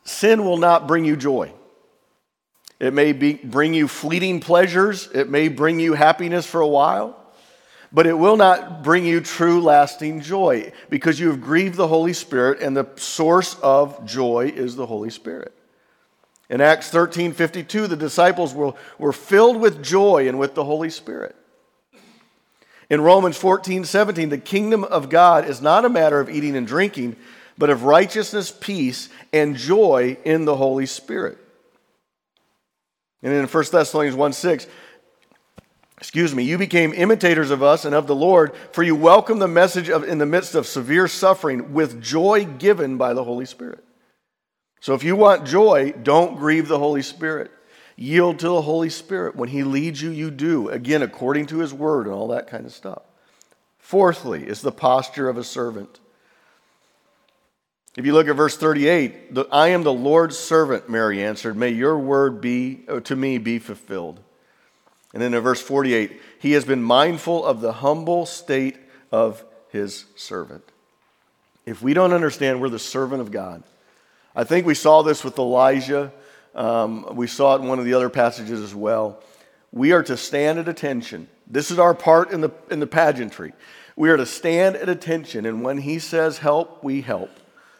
sin 0.03 0.43
will 0.43 0.57
not 0.57 0.87
bring 0.87 1.05
you 1.05 1.15
joy. 1.15 1.51
It 2.79 2.93
may 2.93 3.13
be, 3.13 3.35
bring 3.35 3.73
you 3.73 3.87
fleeting 3.87 4.41
pleasures, 4.41 5.09
it 5.13 5.29
may 5.29 5.47
bring 5.47 5.79
you 5.79 5.93
happiness 5.93 6.45
for 6.45 6.61
a 6.61 6.67
while, 6.67 7.22
but 7.93 8.07
it 8.07 8.17
will 8.17 8.35
not 8.35 8.83
bring 8.83 9.05
you 9.05 9.21
true, 9.21 9.61
lasting 9.61 10.21
joy 10.21 10.71
because 10.89 11.19
you 11.19 11.27
have 11.27 11.41
grieved 11.41 11.75
the 11.75 11.87
Holy 11.87 12.13
Spirit, 12.13 12.59
and 12.59 12.75
the 12.75 12.89
source 12.95 13.55
of 13.61 14.03
joy 14.03 14.51
is 14.53 14.75
the 14.75 14.87
Holy 14.87 15.11
Spirit. 15.11 15.53
In 16.49 16.59
Acts 16.59 16.89
13 16.89 17.33
52, 17.33 17.87
the 17.87 17.95
disciples 17.95 18.53
were, 18.53 18.73
were 18.97 19.13
filled 19.13 19.61
with 19.61 19.83
joy 19.83 20.27
and 20.27 20.39
with 20.39 20.55
the 20.55 20.63
Holy 20.63 20.89
Spirit. 20.89 21.35
In 22.89 22.99
Romans 23.01 23.37
14 23.37 23.85
17, 23.85 24.29
the 24.29 24.37
kingdom 24.39 24.83
of 24.83 25.09
God 25.09 25.47
is 25.47 25.61
not 25.61 25.85
a 25.85 25.89
matter 25.89 26.19
of 26.19 26.29
eating 26.29 26.55
and 26.55 26.67
drinking, 26.67 27.15
but 27.57 27.69
of 27.69 27.83
righteousness, 27.83 28.51
peace, 28.51 29.09
and 29.31 29.55
joy 29.55 30.17
in 30.25 30.45
the 30.45 30.55
Holy 30.55 30.87
Spirit. 30.87 31.37
And 33.21 33.31
in 33.31 33.47
1 33.47 33.63
Thessalonians 33.71 34.17
1 34.17 34.33
6, 34.33 34.67
excuse 36.03 36.35
me, 36.35 36.43
you 36.43 36.57
became 36.57 36.93
imitators 36.93 37.49
of 37.49 37.63
us 37.63 37.85
and 37.85 37.95
of 37.95 38.07
the 38.07 38.15
Lord, 38.15 38.53
for 38.73 38.83
you 38.83 38.93
welcomed 38.93 39.41
the 39.41 39.47
message 39.47 39.87
of, 39.87 40.03
in 40.03 40.17
the 40.17 40.25
midst 40.25 40.53
of 40.53 40.67
severe 40.67 41.07
suffering 41.07 41.71
with 41.71 42.01
joy 42.01 42.43
given 42.43 42.97
by 42.97 43.13
the 43.13 43.23
Holy 43.23 43.45
Spirit. 43.45 43.81
So 44.81 44.95
if 44.95 45.05
you 45.05 45.15
want 45.15 45.45
joy, 45.45 45.93
don't 45.93 46.35
grieve 46.35 46.67
the 46.67 46.77
Holy 46.77 47.03
Spirit. 47.03 47.51
Yield 47.95 48.39
to 48.39 48.49
the 48.49 48.63
Holy 48.63 48.89
Spirit. 48.89 49.37
When 49.37 49.47
He 49.47 49.63
leads 49.63 50.01
you, 50.01 50.09
you 50.09 50.29
do. 50.29 50.67
Again, 50.67 51.03
according 51.03 51.45
to 51.45 51.59
His 51.59 51.73
word 51.73 52.05
and 52.05 52.13
all 52.13 52.27
that 52.27 52.47
kind 52.47 52.65
of 52.65 52.73
stuff. 52.73 53.03
Fourthly, 53.79 54.45
is 54.45 54.59
the 54.59 54.73
posture 54.73 55.29
of 55.29 55.37
a 55.37 55.43
servant. 55.45 56.01
If 57.95 58.05
you 58.05 58.11
look 58.11 58.27
at 58.27 58.35
verse 58.35 58.57
38, 58.57 59.37
I 59.53 59.69
am 59.69 59.83
the 59.83 59.93
Lord's 59.93 60.37
servant, 60.37 60.89
Mary 60.89 61.23
answered. 61.23 61.55
May 61.55 61.69
your 61.69 61.97
word 61.97 62.41
be 62.41 62.83
uh, 62.89 62.99
to 62.99 63.15
me 63.15 63.37
be 63.37 63.57
fulfilled. 63.57 64.19
And 65.13 65.21
then 65.21 65.33
in 65.33 65.41
verse 65.41 65.61
48, 65.61 66.19
he 66.39 66.53
has 66.53 66.65
been 66.65 66.81
mindful 66.81 67.45
of 67.45 67.61
the 67.61 67.71
humble 67.71 68.25
state 68.25 68.77
of 69.11 69.43
his 69.69 70.05
servant. 70.15 70.63
If 71.65 71.81
we 71.81 71.93
don't 71.93 72.13
understand 72.13 72.59
we're 72.59 72.69
the 72.69 72.79
servant 72.79 73.21
of 73.21 73.31
God, 73.31 73.63
I 74.35 74.43
think 74.43 74.65
we 74.65 74.73
saw 74.73 75.03
this 75.03 75.23
with 75.23 75.37
Elijah. 75.37 76.11
Um, 76.55 77.15
we 77.15 77.27
saw 77.27 77.55
it 77.55 77.61
in 77.61 77.67
one 77.67 77.79
of 77.79 77.85
the 77.85 77.93
other 77.93 78.09
passages 78.09 78.59
as 78.59 78.73
well. 78.73 79.21
We 79.71 79.91
are 79.91 80.03
to 80.03 80.17
stand 80.17 80.59
at 80.59 80.67
attention. 80.67 81.27
This 81.47 81.71
is 81.71 81.79
our 81.79 81.93
part 81.93 82.31
in 82.31 82.41
the, 82.41 82.51
in 82.71 82.79
the 82.79 82.87
pageantry. 82.87 83.53
We 83.95 84.09
are 84.09 84.17
to 84.17 84.25
stand 84.25 84.75
at 84.75 84.89
attention, 84.89 85.45
and 85.45 85.63
when 85.63 85.77
he 85.77 85.99
says 85.99 86.39
help, 86.39 86.83
we 86.83 87.01
help 87.01 87.29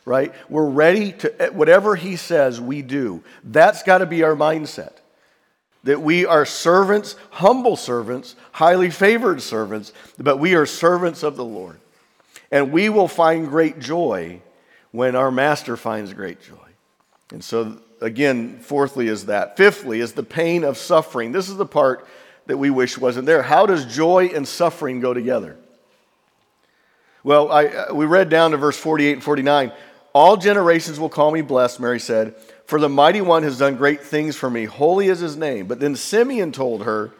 right? 0.05 0.33
We're 0.49 0.69
ready 0.69 1.13
to, 1.13 1.51
whatever 1.53 1.95
he 1.95 2.15
says, 2.15 2.59
we 2.59 2.81
do. 2.81 3.23
That's 3.43 3.83
got 3.83 3.99
to 3.99 4.05
be 4.05 4.23
our 4.23 4.35
mindset. 4.35 4.97
That 5.83 6.01
we 6.01 6.25
are 6.25 6.45
servants, 6.45 7.15
humble 7.31 7.75
servants, 7.75 8.35
highly 8.53 8.89
favored 8.89 9.41
servants, 9.41 9.91
but 10.17 10.37
we 10.37 10.55
are 10.55 10.65
servants 10.65 11.23
of 11.23 11.35
the 11.35 11.45
Lord. 11.45 11.79
And 12.51 12.71
we 12.71 12.87
will 12.89 13.07
find 13.07 13.49
great 13.49 13.79
joy 13.79 14.41
when 14.91 15.15
our 15.15 15.31
master 15.31 15.75
finds 15.75 16.13
great 16.13 16.41
joy. 16.41 16.55
And 17.31 17.43
so, 17.43 17.79
again, 17.99 18.59
fourthly 18.59 19.07
is 19.07 19.25
that. 19.25 19.57
Fifthly 19.57 19.99
is 19.99 20.13
the 20.13 20.23
pain 20.23 20.63
of 20.63 20.77
suffering. 20.77 21.31
This 21.31 21.49
is 21.49 21.57
the 21.57 21.65
part 21.65 22.07
that 22.45 22.57
we 22.57 22.69
wish 22.69 22.97
wasn't 22.97 23.25
there. 23.25 23.41
How 23.41 23.65
does 23.65 23.85
joy 23.85 24.31
and 24.33 24.47
suffering 24.47 24.99
go 24.99 25.13
together? 25.13 25.57
Well, 27.23 27.51
I, 27.51 27.65
uh, 27.65 27.93
we 27.93 28.05
read 28.05 28.29
down 28.29 28.51
to 28.51 28.57
verse 28.57 28.77
48 28.77 29.13
and 29.13 29.23
49. 29.23 29.71
All 30.13 30.37
generations 30.37 30.99
will 30.99 31.09
call 31.09 31.31
me 31.31 31.41
blessed, 31.41 31.79
Mary 31.79 31.99
said, 31.99 32.35
for 32.65 32.79
the 32.79 32.89
mighty 32.89 33.21
one 33.21 33.43
has 33.43 33.57
done 33.57 33.75
great 33.75 34.01
things 34.01 34.35
for 34.35 34.49
me. 34.49 34.65
Holy 34.65 35.07
is 35.07 35.19
his 35.19 35.35
name. 35.35 35.67
But 35.67 35.79
then 35.79 35.95
Simeon 35.95 36.51
told 36.51 36.83
her, 36.83 37.11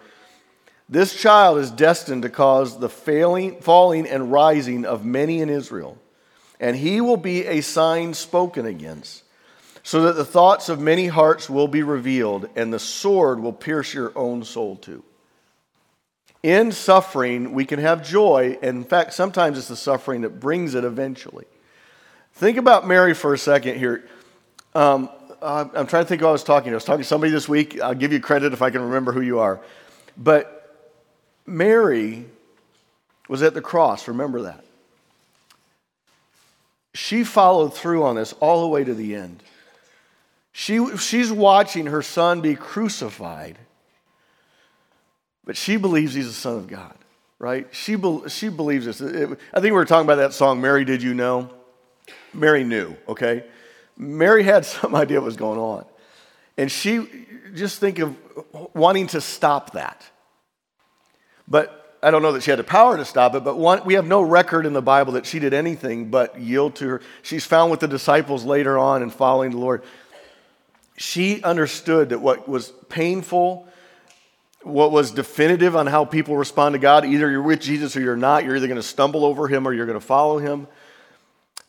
This 0.87 1.19
child 1.19 1.57
is 1.57 1.71
destined 1.71 2.23
to 2.23 2.29
cause 2.29 2.79
the 2.79 2.89
failing, 2.89 3.59
falling 3.61 4.07
and 4.07 4.31
rising 4.31 4.85
of 4.85 5.05
many 5.05 5.41
in 5.41 5.49
Israel, 5.49 5.97
and 6.59 6.75
he 6.75 7.01
will 7.01 7.17
be 7.17 7.45
a 7.45 7.61
sign 7.61 8.13
spoken 8.13 8.65
against, 8.65 9.23
so 9.83 10.03
that 10.03 10.15
the 10.15 10.25
thoughts 10.25 10.69
of 10.69 10.79
many 10.79 11.07
hearts 11.07 11.49
will 11.49 11.67
be 11.67 11.83
revealed, 11.83 12.49
and 12.55 12.73
the 12.73 12.79
sword 12.79 13.39
will 13.39 13.53
pierce 13.53 13.93
your 13.93 14.17
own 14.17 14.43
soul 14.43 14.77
too. 14.77 15.03
In 16.41 16.71
suffering, 16.73 17.53
we 17.53 17.65
can 17.65 17.79
have 17.79 18.05
joy, 18.05 18.57
and 18.61 18.77
in 18.77 18.83
fact, 18.83 19.13
sometimes 19.13 19.57
it's 19.57 19.69
the 19.69 19.77
suffering 19.77 20.21
that 20.21 20.39
brings 20.41 20.75
it 20.75 20.83
eventually. 20.83 21.45
Think 22.33 22.57
about 22.57 22.87
Mary 22.87 23.13
for 23.13 23.33
a 23.33 23.37
second 23.37 23.77
here. 23.77 24.05
Um, 24.75 25.09
I'm 25.43 25.87
trying 25.87 26.03
to 26.03 26.05
think 26.05 26.21
who 26.21 26.27
I 26.27 26.31
was 26.31 26.43
talking 26.43 26.69
to. 26.69 26.71
I 26.71 26.75
was 26.75 26.85
talking 26.85 27.01
to 27.01 27.07
somebody 27.07 27.31
this 27.31 27.49
week. 27.49 27.81
I'll 27.81 27.93
give 27.93 28.13
you 28.13 28.19
credit 28.19 28.53
if 28.53 28.61
I 28.61 28.69
can 28.69 28.81
remember 28.81 29.11
who 29.11 29.21
you 29.21 29.39
are. 29.39 29.59
But 30.17 30.59
Mary 31.45 32.25
was 33.27 33.41
at 33.41 33.53
the 33.53 33.61
cross. 33.61 34.07
Remember 34.07 34.43
that. 34.43 34.63
She 36.93 37.23
followed 37.23 37.73
through 37.73 38.03
on 38.03 38.15
this 38.15 38.33
all 38.33 38.61
the 38.61 38.67
way 38.67 38.83
to 38.83 38.93
the 38.93 39.15
end. 39.15 39.43
She, 40.51 40.97
she's 40.97 41.31
watching 41.31 41.87
her 41.87 42.03
son 42.03 42.41
be 42.41 42.55
crucified, 42.55 43.57
but 45.43 45.57
she 45.57 45.77
believes 45.77 46.13
he's 46.13 46.27
the 46.27 46.33
Son 46.33 46.57
of 46.57 46.67
God, 46.67 46.93
right? 47.39 47.67
She, 47.71 47.95
be, 47.95 48.19
she 48.27 48.49
believes 48.49 48.85
this. 48.85 49.01
It, 49.01 49.31
I 49.51 49.55
think 49.55 49.63
we 49.63 49.71
were 49.71 49.85
talking 49.85 50.05
about 50.05 50.17
that 50.17 50.33
song, 50.33 50.61
Mary, 50.61 50.85
Did 50.85 51.01
You 51.01 51.15
Know? 51.15 51.49
Mary 52.35 52.63
knew, 52.63 52.95
okay? 53.07 53.45
Mary 53.97 54.43
had 54.43 54.65
some 54.65 54.95
idea 54.95 55.19
what 55.19 55.25
was 55.25 55.37
going 55.37 55.59
on. 55.59 55.85
And 56.57 56.71
she, 56.71 57.07
just 57.55 57.79
think 57.79 57.99
of 57.99 58.15
wanting 58.73 59.07
to 59.07 59.21
stop 59.21 59.71
that. 59.71 60.05
But 61.47 61.97
I 62.03 62.11
don't 62.11 62.21
know 62.21 62.33
that 62.33 62.43
she 62.43 62.51
had 62.51 62.59
the 62.59 62.63
power 62.63 62.97
to 62.97 63.05
stop 63.05 63.33
it, 63.33 63.43
but 63.43 63.57
one, 63.57 63.85
we 63.85 63.93
have 63.93 64.05
no 64.05 64.21
record 64.21 64.65
in 64.65 64.73
the 64.73 64.81
Bible 64.81 65.13
that 65.13 65.25
she 65.25 65.39
did 65.39 65.53
anything 65.53 66.09
but 66.09 66.39
yield 66.39 66.75
to 66.75 66.87
her. 66.87 67.01
She's 67.21 67.45
found 67.45 67.71
with 67.71 67.79
the 67.79 67.87
disciples 67.87 68.43
later 68.43 68.77
on 68.77 69.01
and 69.01 69.11
following 69.11 69.51
the 69.51 69.57
Lord. 69.57 69.83
She 70.97 71.41
understood 71.43 72.09
that 72.09 72.19
what 72.19 72.47
was 72.47 72.71
painful, 72.89 73.67
what 74.61 74.91
was 74.91 75.11
definitive 75.11 75.75
on 75.75 75.87
how 75.87 76.05
people 76.05 76.37
respond 76.37 76.73
to 76.73 76.79
God, 76.79 77.05
either 77.05 77.31
you're 77.31 77.41
with 77.41 77.61
Jesus 77.61 77.95
or 77.95 78.01
you're 78.01 78.15
not, 78.15 78.43
you're 78.43 78.55
either 78.55 78.67
going 78.67 78.75
to 78.75 78.83
stumble 78.83 79.25
over 79.25 79.47
him 79.47 79.67
or 79.67 79.73
you're 79.73 79.85
going 79.85 79.99
to 79.99 80.05
follow 80.05 80.37
him, 80.37 80.67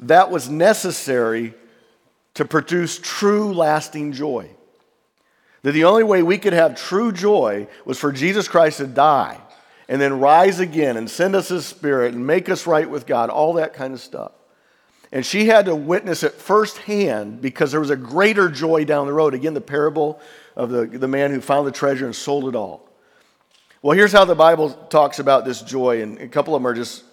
that 0.01 0.31
was 0.31 0.51
necessary 0.51 1.55
to 2.35 2.45
produce 2.45 2.99
true 2.99 3.53
lasting 3.53 4.13
joy. 4.13 4.51
That 5.63 5.73
the 5.73 5.85
only 5.85 6.05
way 6.05 6.23
we 6.23 6.39
could 6.39 6.53
have 6.53 6.77
true 6.77 7.11
joy 7.11 7.69
was 7.85 7.99
for 7.99 8.13
Jesus 8.13 8.49
Christ 8.49 8.79
to 8.79 8.87
die 8.87 9.41
and 9.89 10.01
then 10.01 10.21
rise 10.21 10.61
again 10.61 10.97
and 10.97 11.09
send 11.09 11.35
us 11.35 11.49
his 11.49 11.67
spirit 11.67 12.15
and 12.15 12.27
make 12.27 12.49
us 12.49 12.67
right 12.67 12.89
with 12.89 13.07
God, 13.07 13.31
all 13.31 13.55
that 13.55 13.75
kind 13.75 13.95
of 13.95 14.01
stuff. 14.01 14.33
And 15.13 15.25
she 15.25 15.47
had 15.47 15.67
to 15.67 15.77
witness 15.77 16.23
it 16.23 16.33
firsthand 16.33 17.41
because 17.41 17.71
there 17.71 17.81
was 17.81 17.91
a 17.91 17.97
greater 17.97 18.49
joy 18.49 18.85
down 18.85 19.07
the 19.07 19.13
road. 19.13 19.33
Again, 19.33 19.55
the 19.55 19.61
parable 19.61 20.21
of 20.57 20.71
the, 20.71 20.87
the 20.87 21.07
man 21.07 21.31
who 21.31 21.41
found 21.41 21.67
the 21.67 21.73
treasure 21.73 22.05
and 22.05 22.17
sold 22.17 22.49
it 22.49 22.57
all. 22.57 22.89
Well, 23.81 23.97
here's 23.97 24.13
how 24.13 24.25
the 24.25 24.35
Bible 24.35 24.71
talks 24.71 25.19
about 25.19 25.45
this 25.45 25.61
joy, 25.61 26.03
and 26.03 26.19
a 26.19 26.27
couple 26.27 26.55
of 26.55 26.63
them 26.63 26.67
are 26.67 26.75
just 26.75 27.05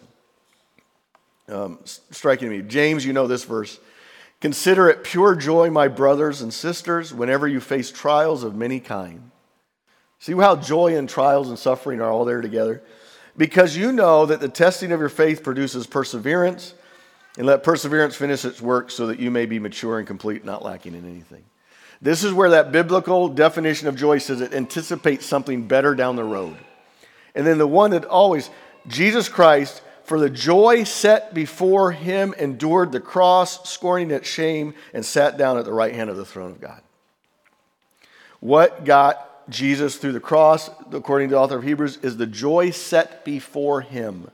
um, 1.50 1.80
striking 1.84 2.50
me. 2.50 2.62
James, 2.62 3.06
you 3.06 3.14
know 3.14 3.28
this 3.28 3.44
verse. 3.44 3.78
Consider 4.42 4.90
it 4.90 5.04
pure 5.04 5.36
joy, 5.36 5.70
my 5.70 5.88
brothers 5.88 6.42
and 6.42 6.54
sisters, 6.54 7.14
whenever 7.14 7.48
you 7.48 7.60
face 7.60 7.92
trials 7.92 8.44
of 8.44 8.56
many 8.56 8.80
kind. 8.80 9.30
See 10.20 10.34
how 10.34 10.56
joy 10.56 10.98
and 10.98 11.08
trials 11.08 11.50
and 11.50 11.58
suffering 11.58 12.02
are 12.02 12.12
all 12.12 12.26
there 12.26 12.42
together? 12.42 12.84
Because 13.38 13.78
you 13.78 13.92
know 13.92 14.26
that 14.26 14.40
the 14.40 14.50
testing 14.50 14.92
of 14.92 15.00
your 15.00 15.10
faith 15.10 15.44
produces 15.44 15.88
perseverance, 15.88 16.74
and 17.38 17.48
let 17.48 17.64
perseverance 17.64 18.16
finish 18.16 18.44
its 18.44 18.62
work 18.62 18.92
so 18.92 19.08
that 19.08 19.20
you 19.20 19.32
may 19.32 19.46
be 19.46 19.58
mature 19.58 20.00
and 20.00 20.08
complete, 20.08 20.44
not 20.44 20.66
lacking 20.66 20.96
in 20.96 21.06
anything. 21.06 21.44
This 22.02 22.24
is 22.24 22.34
where 22.34 22.50
that 22.50 22.72
biblical 22.72 23.30
definition 23.30 23.88
of 23.88 23.96
joy 23.96 24.18
says 24.18 24.42
it 24.42 24.54
anticipates 24.54 25.26
something 25.26 25.68
better 25.68 25.96
down 25.96 26.16
the 26.16 26.24
road. 26.24 26.58
And 27.36 27.46
then 27.46 27.58
the 27.60 27.68
one 27.68 27.92
that 27.92 28.06
always, 28.06 28.50
Jesus 28.88 29.30
Christ 29.30 29.82
for 30.12 30.20
the 30.20 30.30
joy 30.30 30.84
set 30.84 31.34
before 31.34 31.94
him 31.94 32.36
endured 32.38 32.92
the 32.92 33.00
cross, 33.00 33.70
scorning 33.70 34.12
its 34.12 34.28
shame, 34.28 34.74
and 34.94 35.06
sat 35.06 35.38
down 35.38 35.58
at 35.58 35.64
the 35.64 35.72
right 35.72 35.96
hand 35.96 36.10
of 36.10 36.18
the 36.18 36.26
throne 36.26 36.52
of 36.52 36.60
God. 36.60 36.82
What 38.42 38.84
got 38.84 39.50
Jesus 39.50 39.96
through 39.96 40.12
the 40.12 40.20
cross, 40.20 40.70
according 40.92 41.30
to 41.30 41.36
the 41.36 41.40
author 41.40 41.56
of 41.56 41.64
Hebrews, 41.64 42.00
is 42.02 42.18
the 42.18 42.28
joy 42.28 42.72
set 42.72 43.24
before 43.24 43.80
him. 43.80 44.30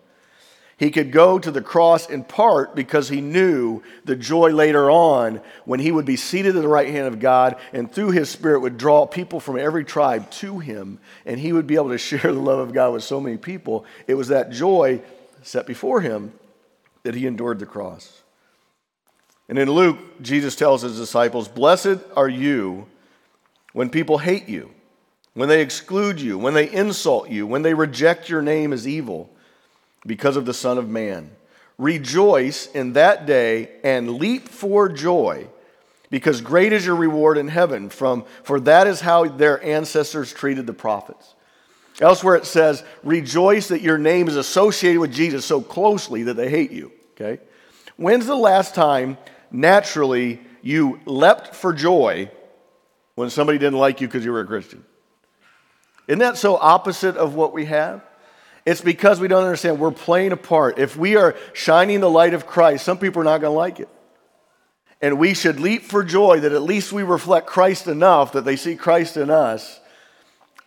He 0.78 0.90
could 0.90 1.12
go 1.12 1.38
to 1.38 1.52
the 1.52 1.62
cross 1.62 2.10
in 2.10 2.24
part 2.24 2.76
because 2.76 3.10
he 3.10 3.22
knew 3.22 3.84
the 4.04 4.16
joy 4.16 4.50
later 4.50 4.90
on 4.90 5.42
when 5.66 5.80
he 5.80 5.92
would 5.92 6.06
be 6.06 6.16
seated 6.16 6.56
at 6.56 6.62
the 6.64 6.68
right 6.68 6.90
hand 6.90 7.08
of 7.08 7.20
God 7.20 7.56
and 7.72 7.92
through 7.92 8.12
his 8.12 8.32
spirit 8.32 8.62
would 8.62 8.80
draw 8.80 9.06
people 9.06 9.40
from 9.40 9.60
every 9.60 9.86
tribe 9.86 10.32
to 10.32 10.58
him 10.58 10.98
and 11.26 11.40
he 11.40 11.54
would 11.54 11.68
be 11.68 11.76
able 11.76 11.90
to 11.90 11.98
share 12.00 12.34
the 12.34 12.40
love 12.40 12.58
of 12.58 12.74
God 12.74 12.94
with 12.94 13.04
so 13.04 13.20
many 13.20 13.38
people. 13.38 13.86
It 14.08 14.16
was 14.16 14.30
that 14.30 14.52
joy 14.52 15.02
set 15.48 15.66
before 15.66 16.02
him 16.02 16.34
that 17.04 17.16
he 17.16 17.26
endured 17.26 17.60
the 17.60 17.66
cross. 17.66 18.22
And 19.50 19.58
in 19.58 19.72
Luke, 19.72 20.22
Jesus 20.22 20.56
tells 20.56 20.82
his 20.82 20.98
disciples, 20.98 21.48
Blessed 21.48 22.00
are 22.16 22.28
you 22.28 22.88
when 23.72 23.90
people 23.90 24.18
hate 24.18 24.50
you, 24.50 24.72
when 25.34 25.48
they 25.48 25.62
exclude 25.62 26.20
you, 26.20 26.38
when 26.38 26.54
they 26.54 26.70
insult 26.70 27.30
you, 27.30 27.48
when 27.48 27.62
they 27.62 27.74
reject 27.74 28.28
your 28.28 28.42
name 28.42 28.74
as 28.74 28.88
evil 28.88 29.30
because 30.06 30.36
of 30.36 30.46
the 30.46 30.54
Son 30.54 30.78
of 30.78 30.90
Man. 30.90 31.32
Rejoice 31.78 32.68
in 32.72 32.94
that 32.94 33.26
day 33.26 33.70
and 33.84 34.18
leap 34.18 34.50
for 34.50 34.90
joy, 34.90 35.48
because 36.10 36.42
great 36.42 36.74
is 36.74 36.86
your 36.86 36.96
reward 36.96 37.38
in 37.38 37.48
heaven, 37.48 37.90
from, 37.90 38.26
for 38.44 38.60
that 38.62 38.88
is 38.88 39.00
how 39.00 39.26
their 39.26 39.64
ancestors 39.64 40.34
treated 40.34 40.68
the 40.68 40.74
prophets. 40.74 41.36
Elsewhere 42.00 42.36
it 42.36 42.46
says, 42.46 42.84
rejoice 43.04 43.70
that 43.70 43.82
your 43.82 43.98
name 43.98 44.28
is 44.28 44.36
associated 44.36 45.00
with 45.00 45.12
Jesus 45.12 45.46
so 45.46 45.62
closely 45.62 46.24
that 46.24 46.36
they 46.36 46.50
hate 46.50 46.72
you. 46.72 46.92
Okay? 47.14 47.42
When's 47.96 48.28
the 48.28 48.36
last 48.36 48.76
time, 48.76 49.18
naturally, 49.52 50.40
you 50.62 51.00
leapt 51.06 51.56
for 51.56 51.74
joy 51.74 52.30
when 53.16 53.32
somebody 53.32 53.58
didn't 53.58 53.80
like 53.80 54.00
you 54.00 54.08
because 54.08 54.24
you 54.24 54.32
were 54.32 54.42
a 54.42 54.46
Christian? 54.46 54.86
Isn't 56.08 56.20
that 56.20 56.38
so 56.38 56.56
opposite 56.56 57.18
of 57.18 57.34
what 57.34 57.52
we 57.52 57.66
have? 57.66 58.04
It's 58.66 58.82
because 58.82 59.20
we 59.20 59.28
don't 59.28 59.44
understand 59.44 59.80
we're 59.80 59.92
playing 59.92 60.34
a 60.34 60.38
part. 60.38 60.78
If 60.78 60.96
we 60.96 61.16
are 61.16 61.36
shining 61.54 62.00
the 62.00 62.10
light 62.10 62.34
of 62.34 62.46
Christ, 62.46 62.86
some 62.86 63.00
people 63.00 63.22
are 63.22 63.26
not 63.26 63.42
going 63.42 63.54
to 63.54 63.58
like 63.58 63.80
it. 63.80 63.90
And 65.02 65.18
we 65.18 65.34
should 65.34 65.60
leap 65.60 65.84
for 65.84 66.04
joy 66.04 66.42
that 66.42 66.52
at 66.52 66.62
least 66.62 66.92
we 66.92 67.04
reflect 67.04 67.48
Christ 67.48 67.88
enough 67.88 68.34
that 68.34 68.46
they 68.46 68.56
see 68.56 68.76
Christ 68.76 69.18
in 69.18 69.30
us 69.30 69.80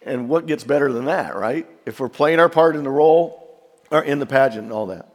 and 0.02 0.28
what 0.28 0.46
gets 0.46 0.64
better 0.64 0.92
than 0.92 1.06
that, 1.06 1.36
right? 1.36 1.66
If 1.84 2.00
we're 2.00 2.08
playing 2.08 2.40
our 2.40 2.48
part 2.48 2.76
in 2.76 2.84
the 2.84 2.90
role 2.90 3.70
or 3.90 4.02
in 4.02 4.18
the 4.18 4.26
pageant 4.26 4.64
and 4.64 4.72
all 4.72 4.86
that. 4.86 5.06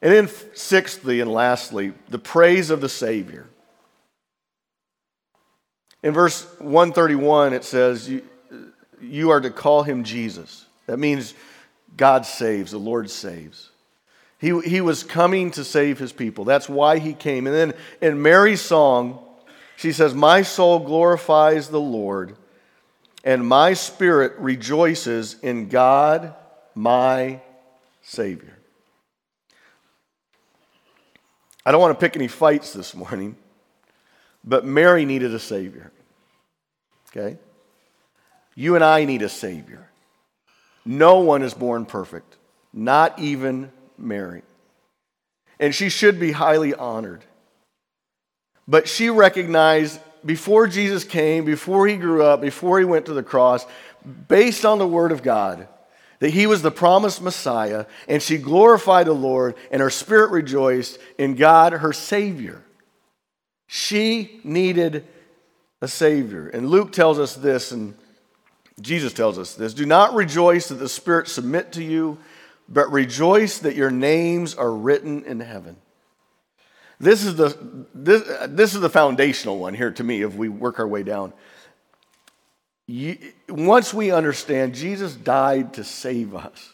And 0.00 0.12
then, 0.12 0.28
sixthly 0.54 1.20
and 1.20 1.32
lastly, 1.32 1.94
the 2.08 2.18
praise 2.18 2.70
of 2.70 2.80
the 2.80 2.88
Savior. 2.88 3.46
In 6.02 6.12
verse 6.12 6.44
131, 6.58 7.54
it 7.54 7.64
says, 7.64 8.08
you, 8.08 8.22
you 9.00 9.30
are 9.30 9.40
to 9.40 9.50
call 9.50 9.82
him 9.82 10.04
Jesus. 10.04 10.66
That 10.86 10.98
means 10.98 11.32
God 11.96 12.26
saves, 12.26 12.72
the 12.72 12.78
Lord 12.78 13.10
saves. 13.10 13.70
He, 14.38 14.60
he 14.60 14.82
was 14.82 15.02
coming 15.02 15.50
to 15.52 15.64
save 15.64 15.98
his 15.98 16.12
people. 16.12 16.44
That's 16.44 16.68
why 16.68 16.98
he 16.98 17.14
came. 17.14 17.46
And 17.46 17.56
then 17.56 17.74
in 18.02 18.20
Mary's 18.20 18.60
song, 18.60 19.24
she 19.76 19.92
says, 19.92 20.12
My 20.12 20.42
soul 20.42 20.80
glorifies 20.80 21.68
the 21.68 21.80
Lord 21.80 22.36
and 23.24 23.44
my 23.44 23.72
spirit 23.72 24.34
rejoices 24.38 25.36
in 25.42 25.68
God, 25.68 26.34
my 26.74 27.40
Savior. 28.02 28.56
I 31.66 31.72
don't 31.72 31.80
want 31.80 31.98
to 31.98 32.00
pick 32.00 32.14
any 32.14 32.28
fights 32.28 32.74
this 32.74 32.94
morning, 32.94 33.36
but 34.44 34.66
Mary 34.66 35.06
needed 35.06 35.34
a 35.34 35.38
Savior. 35.38 35.90
Okay? 37.08 37.38
You 38.54 38.74
and 38.74 38.84
I 38.84 39.06
need 39.06 39.22
a 39.22 39.28
Savior. 39.30 39.88
No 40.84 41.20
one 41.20 41.42
is 41.42 41.54
born 41.54 41.86
perfect, 41.86 42.36
not 42.74 43.18
even 43.18 43.72
Mary. 43.96 44.42
And 45.58 45.74
she 45.74 45.88
should 45.88 46.20
be 46.20 46.32
highly 46.32 46.74
honored. 46.74 47.24
But 48.68 48.86
she 48.86 49.08
recognized 49.08 49.98
before 50.24 50.66
Jesus 50.66 51.04
came, 51.04 51.44
before 51.44 51.86
he 51.86 51.96
grew 51.96 52.22
up, 52.22 52.40
before 52.40 52.78
he 52.78 52.84
went 52.84 53.06
to 53.06 53.14
the 53.14 53.22
cross, 53.22 53.66
based 54.28 54.64
on 54.64 54.78
the 54.78 54.86
Word 54.86 55.12
of 55.12 55.22
God, 55.22 55.68
that 56.20 56.30
he 56.30 56.46
was 56.46 56.62
the 56.62 56.70
promised 56.70 57.20
Messiah, 57.20 57.86
and 58.08 58.22
she 58.22 58.38
glorified 58.38 59.06
the 59.06 59.12
Lord, 59.12 59.54
and 59.70 59.82
her 59.82 59.90
spirit 59.90 60.30
rejoiced 60.30 60.98
in 61.18 61.34
God, 61.34 61.72
her 61.72 61.92
Savior. 61.92 62.62
She 63.66 64.40
needed 64.44 65.06
a 65.82 65.88
Savior. 65.88 66.48
And 66.48 66.68
Luke 66.68 66.92
tells 66.92 67.18
us 67.18 67.34
this, 67.34 67.72
and 67.72 67.94
Jesus 68.80 69.12
tells 69.12 69.38
us 69.38 69.54
this 69.54 69.74
Do 69.74 69.86
not 69.86 70.14
rejoice 70.14 70.68
that 70.68 70.76
the 70.76 70.88
Spirit 70.88 71.28
submit 71.28 71.72
to 71.72 71.84
you, 71.84 72.18
but 72.68 72.90
rejoice 72.90 73.58
that 73.58 73.76
your 73.76 73.90
names 73.90 74.54
are 74.54 74.70
written 74.70 75.24
in 75.24 75.40
heaven. 75.40 75.76
This 77.00 77.24
is 77.24 77.36
the, 77.36 77.56
this, 77.94 78.22
this 78.48 78.74
is 78.74 78.80
the 78.80 78.90
foundational 78.90 79.58
one 79.58 79.74
here 79.74 79.90
to 79.90 80.04
me 80.04 80.22
if 80.22 80.34
we 80.34 80.48
work 80.48 80.78
our 80.78 80.86
way 80.86 81.02
down. 81.02 81.32
You, 82.86 83.18
once 83.48 83.94
we 83.94 84.10
understand 84.10 84.74
Jesus 84.74 85.14
died 85.14 85.74
to 85.74 85.84
save 85.84 86.34
us, 86.34 86.72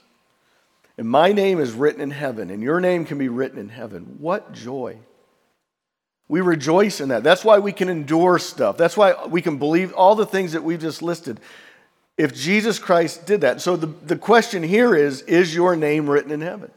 and 0.99 1.09
my 1.09 1.33
name 1.33 1.61
is 1.61 1.73
written 1.73 2.01
in 2.01 2.11
heaven, 2.11 2.51
and 2.51 2.63
your 2.63 2.81
name 2.81 3.05
can 3.05 3.17
be 3.17 3.29
written 3.29 3.59
in 3.59 3.69
heaven, 3.69 4.17
what 4.19 4.53
joy! 4.53 4.99
We 6.29 6.41
rejoice 6.43 7.01
in 7.01 7.09
that. 7.09 7.25
That's 7.25 7.45
why 7.45 7.59
we 7.59 7.73
can 7.73 7.89
endure 7.89 8.39
stuff. 8.39 8.77
That's 8.77 8.97
why 8.97 9.27
we 9.27 9.43
can 9.43 9.59
believe 9.59 9.93
all 9.95 10.15
the 10.15 10.27
things 10.27 10.53
that 10.53 10.63
we've 10.63 10.81
just 10.81 11.03
listed. 11.03 11.41
If 12.17 12.33
Jesus 12.33 12.79
Christ 12.79 13.27
did 13.27 13.41
that. 13.41 13.61
So 13.61 13.77
the, 13.77 13.87
the 13.87 14.15
question 14.15 14.63
here 14.63 14.95
is 14.95 15.23
Is 15.23 15.53
your 15.53 15.75
name 15.75 16.09
written 16.09 16.31
in 16.31 16.41
heaven? 16.41 16.71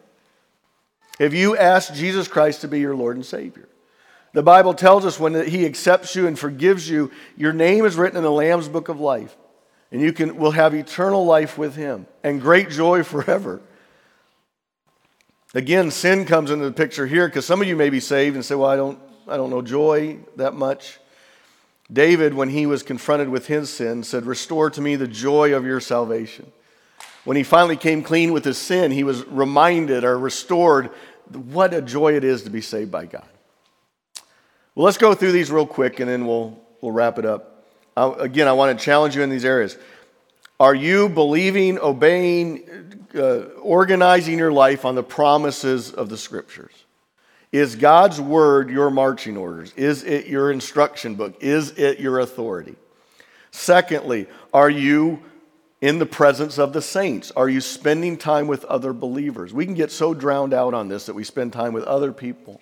Have 1.19 1.34
you 1.34 1.56
asked 1.56 1.93
Jesus 1.93 2.28
Christ 2.28 2.62
to 2.62 2.67
be 2.67 2.80
your 2.80 2.95
Lord 2.95 3.15
and 3.15 3.26
Savior? 3.26 3.67
The 4.34 4.43
Bible 4.43 4.73
tells 4.73 5.06
us 5.06 5.19
when 5.19 5.47
He 5.47 5.65
accepts 5.65 6.15
you 6.15 6.26
and 6.28 6.38
forgives 6.38 6.89
you, 6.89 7.12
your 7.38 7.54
name 7.54 7.86
is 7.86 7.95
written 7.95 8.17
in 8.17 8.23
the 8.23 8.32
Lamb's 8.32 8.67
book 8.67 8.89
of 8.89 8.99
life. 8.99 9.36
And 9.91 10.02
you 10.02 10.12
can, 10.12 10.38
will 10.38 10.52
have 10.52 10.73
eternal 10.73 11.23
life 11.23 11.58
with 11.58 11.76
Him 11.76 12.08
and 12.23 12.41
great 12.41 12.69
joy 12.71 13.04
forever. 13.04 13.62
Again, 15.54 15.91
sin 15.91 16.26
comes 16.26 16.49
into 16.49 16.65
the 16.65 16.71
picture 16.71 17.06
here 17.06 17.28
because 17.28 17.45
some 17.45 17.62
of 17.62 17.67
you 17.67 17.76
may 17.76 17.91
be 17.91 17.99
saved 17.99 18.36
and 18.36 18.43
say, 18.43 18.56
Well, 18.56 18.69
I 18.69 18.76
don't, 18.76 18.97
I 19.28 19.38
don't 19.38 19.52
know 19.52 19.62
joy 19.62 20.17
that 20.36 20.56
much. 20.56 20.99
David, 21.91 22.34
when 22.34 22.49
he 22.49 22.65
was 22.65 22.82
confronted 22.82 23.30
with 23.30 23.45
his 23.45 23.69
sin, 23.69 24.04
said, 24.04 24.26
Restore 24.26 24.71
to 24.71 24.82
me 24.82 24.95
the 24.95 25.08
joy 25.08 25.54
of 25.54 25.63
your 25.63 25.80
salvation. 25.80 26.52
When 27.26 27.38
he 27.38 27.44
finally 27.44 27.78
came 27.78 28.04
clean 28.04 28.34
with 28.34 28.44
his 28.44 28.58
sin, 28.58 28.92
he 28.92 29.04
was 29.04 29.26
reminded 29.28 30.04
or 30.04 30.18
restored 30.18 30.90
what 31.32 31.74
a 31.74 31.82
joy 31.82 32.16
it 32.16 32.24
is 32.24 32.44
to 32.44 32.50
be 32.50 32.62
saved 32.62 32.92
by 32.92 33.06
God. 33.06 33.26
Well, 34.76 34.86
let's 34.86 34.98
go 34.98 35.14
through 35.14 35.32
these 35.32 35.52
real 35.52 35.68
quick 35.68 36.00
and 36.00 36.10
then 36.10 36.26
we'll 36.26 36.60
we'll 36.82 36.92
wrap 36.92 37.18
it 37.18 37.26
up. 37.26 37.66
Uh, 37.96 38.14
again, 38.18 38.48
I 38.48 38.54
want 38.54 38.78
to 38.78 38.84
challenge 38.84 39.16
you 39.16 39.22
in 39.22 39.30
these 39.30 39.46
areas. 39.46 39.78
Are 40.60 40.76
you 40.76 41.10
believing, 41.10 41.80
obeying, 41.80 42.98
uh, 43.16 43.40
organizing 43.62 44.38
your 44.38 44.52
life 44.52 44.86
on 44.86 44.96
the 44.96 45.04
promises 45.04 45.92
of 45.92 46.10
the 46.10 46.18
scriptures? 46.18 46.74
Is 47.52 47.76
God's 47.76 48.20
word 48.20 48.70
your 48.70 48.90
marching 48.90 49.38
orders? 49.38 49.74
Is 49.76 50.04
it 50.04 50.28
your 50.28 50.52
instruction 50.52 51.16
book? 51.16 51.36
Is 51.40 51.72
it 51.78 52.00
your 52.00 52.20
authority? 52.20 52.76
Secondly, 53.52 54.28
are 54.54 54.70
you 54.70 55.22
in 55.84 56.00
the 56.00 56.06
presence 56.06 56.58
of 56.58 56.72
the 56.72 56.82
saints? 56.82 57.30
Are 57.36 57.50
you 57.50 57.60
spending 57.60 58.15
time 58.15 58.48
with 58.48 58.63
other 58.63 58.93
believers? 58.93 59.54
We 59.54 59.65
can 59.65 59.74
get 59.74 59.91
so 59.91 60.13
drowned 60.13 60.54
out 60.54 60.74
on 60.74 60.88
this 60.88 61.08
that 61.08 61.13
we 61.13 61.26
spend 61.26 61.52
time 61.52 61.74
with 61.74 61.84
other 61.84 62.13
people. 62.13 62.62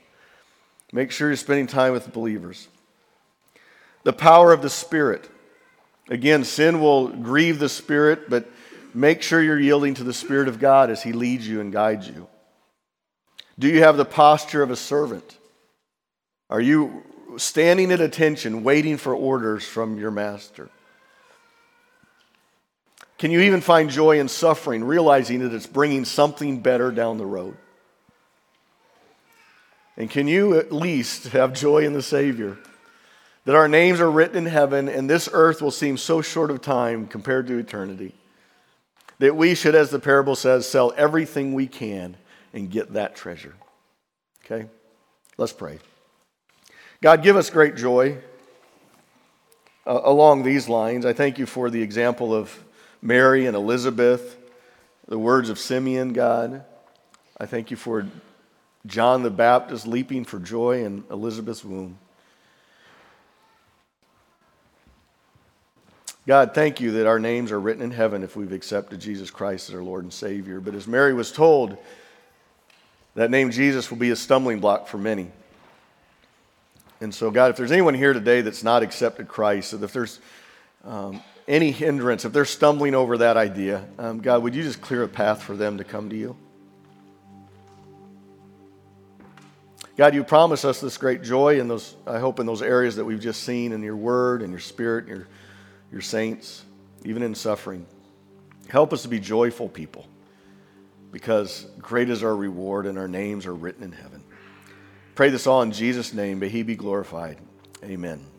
Make 0.92 1.12
sure 1.12 1.28
you're 1.28 1.38
spending 1.38 1.68
time 1.68 1.94
with 1.94 2.12
believers. 2.12 2.68
The 4.02 4.12
power 4.12 4.52
of 4.52 4.64
the 4.64 4.72
Spirit. 4.72 5.30
Again, 6.10 6.44
sin 6.44 6.82
will 6.82 7.10
grieve 7.10 7.60
the 7.60 7.70
Spirit, 7.70 8.28
but 8.28 8.50
make 8.92 9.22
sure 9.22 9.40
you're 9.40 9.60
yielding 9.60 9.94
to 9.94 10.04
the 10.04 10.14
Spirit 10.14 10.48
of 10.48 10.58
God 10.58 10.90
as 10.90 11.04
He 11.04 11.14
leads 11.14 11.48
you 11.48 11.62
and 11.62 11.72
guides 11.72 12.08
you. 12.08 12.28
Do 13.60 13.68
you 13.68 13.84
have 13.84 13.98
the 13.98 14.04
posture 14.04 14.64
of 14.64 14.72
a 14.72 14.76
servant? 14.76 15.38
Are 16.50 16.60
you 16.60 17.04
standing 17.38 17.92
at 17.92 18.02
attention, 18.02 18.64
waiting 18.64 18.98
for 18.98 19.14
orders 19.14 19.64
from 19.64 20.00
your 20.00 20.10
master? 20.10 20.72
Can 23.22 23.30
you 23.30 23.42
even 23.42 23.62
find 23.62 23.92
joy 23.92 24.20
in 24.20 24.28
suffering, 24.28 24.84
realizing 24.84 25.42
that 25.42 25.54
it's 25.54 25.68
bringing 25.68 26.06
something 26.06 26.60
better 26.60 26.90
down 26.90 27.20
the 27.20 27.26
road? 27.28 27.56
And 29.96 30.10
can 30.10 30.28
you 30.28 30.58
at 30.58 30.72
least 30.72 31.28
have 31.28 31.54
joy 31.54 31.86
in 31.86 31.94
the 31.94 32.02
Savior? 32.02 32.58
That 33.46 33.56
our 33.56 33.68
names 33.68 34.00
are 34.00 34.10
written 34.10 34.38
in 34.38 34.46
heaven 34.48 34.90
and 34.90 35.08
this 35.08 35.30
earth 35.32 35.62
will 35.62 35.70
seem 35.70 35.98
so 35.98 36.24
short 36.24 36.50
of 36.50 36.64
time 36.64 37.06
compared 37.06 37.46
to 37.46 37.60
eternity. 37.60 38.16
That 39.20 39.36
we 39.36 39.54
should, 39.54 39.76
as 39.76 39.92
the 39.92 40.00
parable 40.00 40.36
says, 40.36 40.68
sell 40.68 40.92
everything 40.98 41.54
we 41.54 41.68
can 41.68 42.18
and 42.56 42.72
get 42.72 42.94
that 42.94 43.16
treasure. 43.16 43.54
Okay? 44.44 44.68
Let's 45.38 45.54
pray. 45.54 45.78
God, 47.04 47.22
give 47.22 47.38
us 47.38 47.52
great 47.52 47.76
joy 47.76 48.18
uh, 49.86 50.02
along 50.06 50.42
these 50.42 50.68
lines. 50.68 51.06
I 51.06 51.14
thank 51.14 51.38
you 51.38 51.46
for 51.46 51.70
the 51.70 51.84
example 51.84 52.34
of 52.34 52.64
Mary 53.02 53.48
and 53.48 53.56
Elizabeth, 53.56 54.38
the 55.08 55.18
words 55.18 55.50
of 55.50 55.58
Simeon, 55.58 56.14
God. 56.14 56.64
I 57.40 57.46
thank 57.46 57.72
you 57.72 57.78
for 57.78 58.06
John 58.86 59.24
the 59.24 59.32
Baptist 59.32 59.88
leaping 59.88 60.26
for 60.26 60.40
joy 60.40 60.84
in 60.84 61.04
Elizabeth's 61.10 61.66
womb. 61.66 61.98
God, 66.28 66.54
thank 66.54 66.80
you 66.80 66.92
that 66.92 67.08
our 67.08 67.18
names 67.18 67.52
are 67.52 67.60
written 67.60 67.82
in 67.82 67.90
heaven 67.90 68.22
if 68.22 68.36
we've 68.36 68.52
accepted 68.52 69.00
Jesus 69.00 69.32
Christ 69.32 69.70
as 69.70 69.76
our 69.76 69.82
Lord 69.82 70.04
and 70.04 70.14
Savior. 70.14 70.60
But 70.60 70.76
as 70.76 70.88
Mary 70.88 71.16
was 71.16 71.32
told, 71.32 71.78
that 73.16 73.32
name 73.32 73.50
Jesus 73.50 73.90
will 73.90 73.98
be 73.98 74.12
a 74.12 74.16
stumbling 74.16 74.60
block 74.60 74.88
for 74.88 75.00
many. 75.00 75.32
And 77.02 77.14
so, 77.14 77.32
God, 77.32 77.50
if 77.50 77.58
there's 77.58 77.72
anyone 77.72 77.96
here 77.96 78.14
today 78.14 78.42
that's 78.42 78.64
not 78.64 78.84
accepted 78.84 79.28
Christ, 79.28 79.74
if 79.74 79.92
there's 79.92 80.20
um, 80.86 81.22
any 81.52 81.72
hindrance, 81.72 82.24
if 82.24 82.32
they're 82.32 82.46
stumbling 82.46 82.96
over 82.96 83.18
that 83.18 83.36
idea, 83.36 83.86
um, 84.00 84.22
God, 84.22 84.42
would 84.42 84.56
you 84.56 84.64
just 84.64 84.82
clear 84.82 85.04
a 85.04 85.08
path 85.08 85.44
for 85.44 85.56
them 85.58 85.78
to 85.80 85.84
come 85.84 86.10
to 86.10 86.16
you? 86.16 86.36
God, 89.98 90.16
you 90.16 90.24
promise 90.24 90.64
us 90.64 90.80
this 90.80 90.98
great 90.98 91.22
joy 91.22 91.60
in 91.60 91.68
those, 91.68 91.96
I 92.08 92.20
hope, 92.20 92.40
in 92.40 92.46
those 92.46 92.62
areas 92.62 92.96
that 92.96 93.04
we've 93.04 93.20
just 93.20 93.44
seen 93.44 93.74
in 93.74 93.84
your 93.84 93.98
word 93.98 94.42
and 94.42 94.50
your 94.50 94.62
spirit 94.62 95.08
and 95.08 95.18
your, 95.18 95.28
your 95.92 96.02
saints, 96.02 96.64
even 97.04 97.22
in 97.22 97.36
suffering. 97.36 97.86
Help 98.70 98.94
us 98.94 99.02
to 99.02 99.10
be 99.10 99.20
joyful 99.20 99.68
people 99.68 100.08
because 101.12 101.68
great 101.80 102.10
is 102.10 102.24
our 102.24 102.36
reward 102.36 102.86
and 102.86 102.98
our 102.98 103.10
names 103.10 103.46
are 103.46 103.54
written 103.54 103.84
in 103.84 103.92
heaven. 103.92 104.24
Pray 105.16 105.30
this 105.30 105.46
all 105.46 105.62
in 105.62 105.74
Jesus' 105.74 106.14
name. 106.14 106.40
May 106.40 106.48
he 106.48 106.64
be 106.64 106.78
glorified. 106.78 107.38
Amen. 107.84 108.26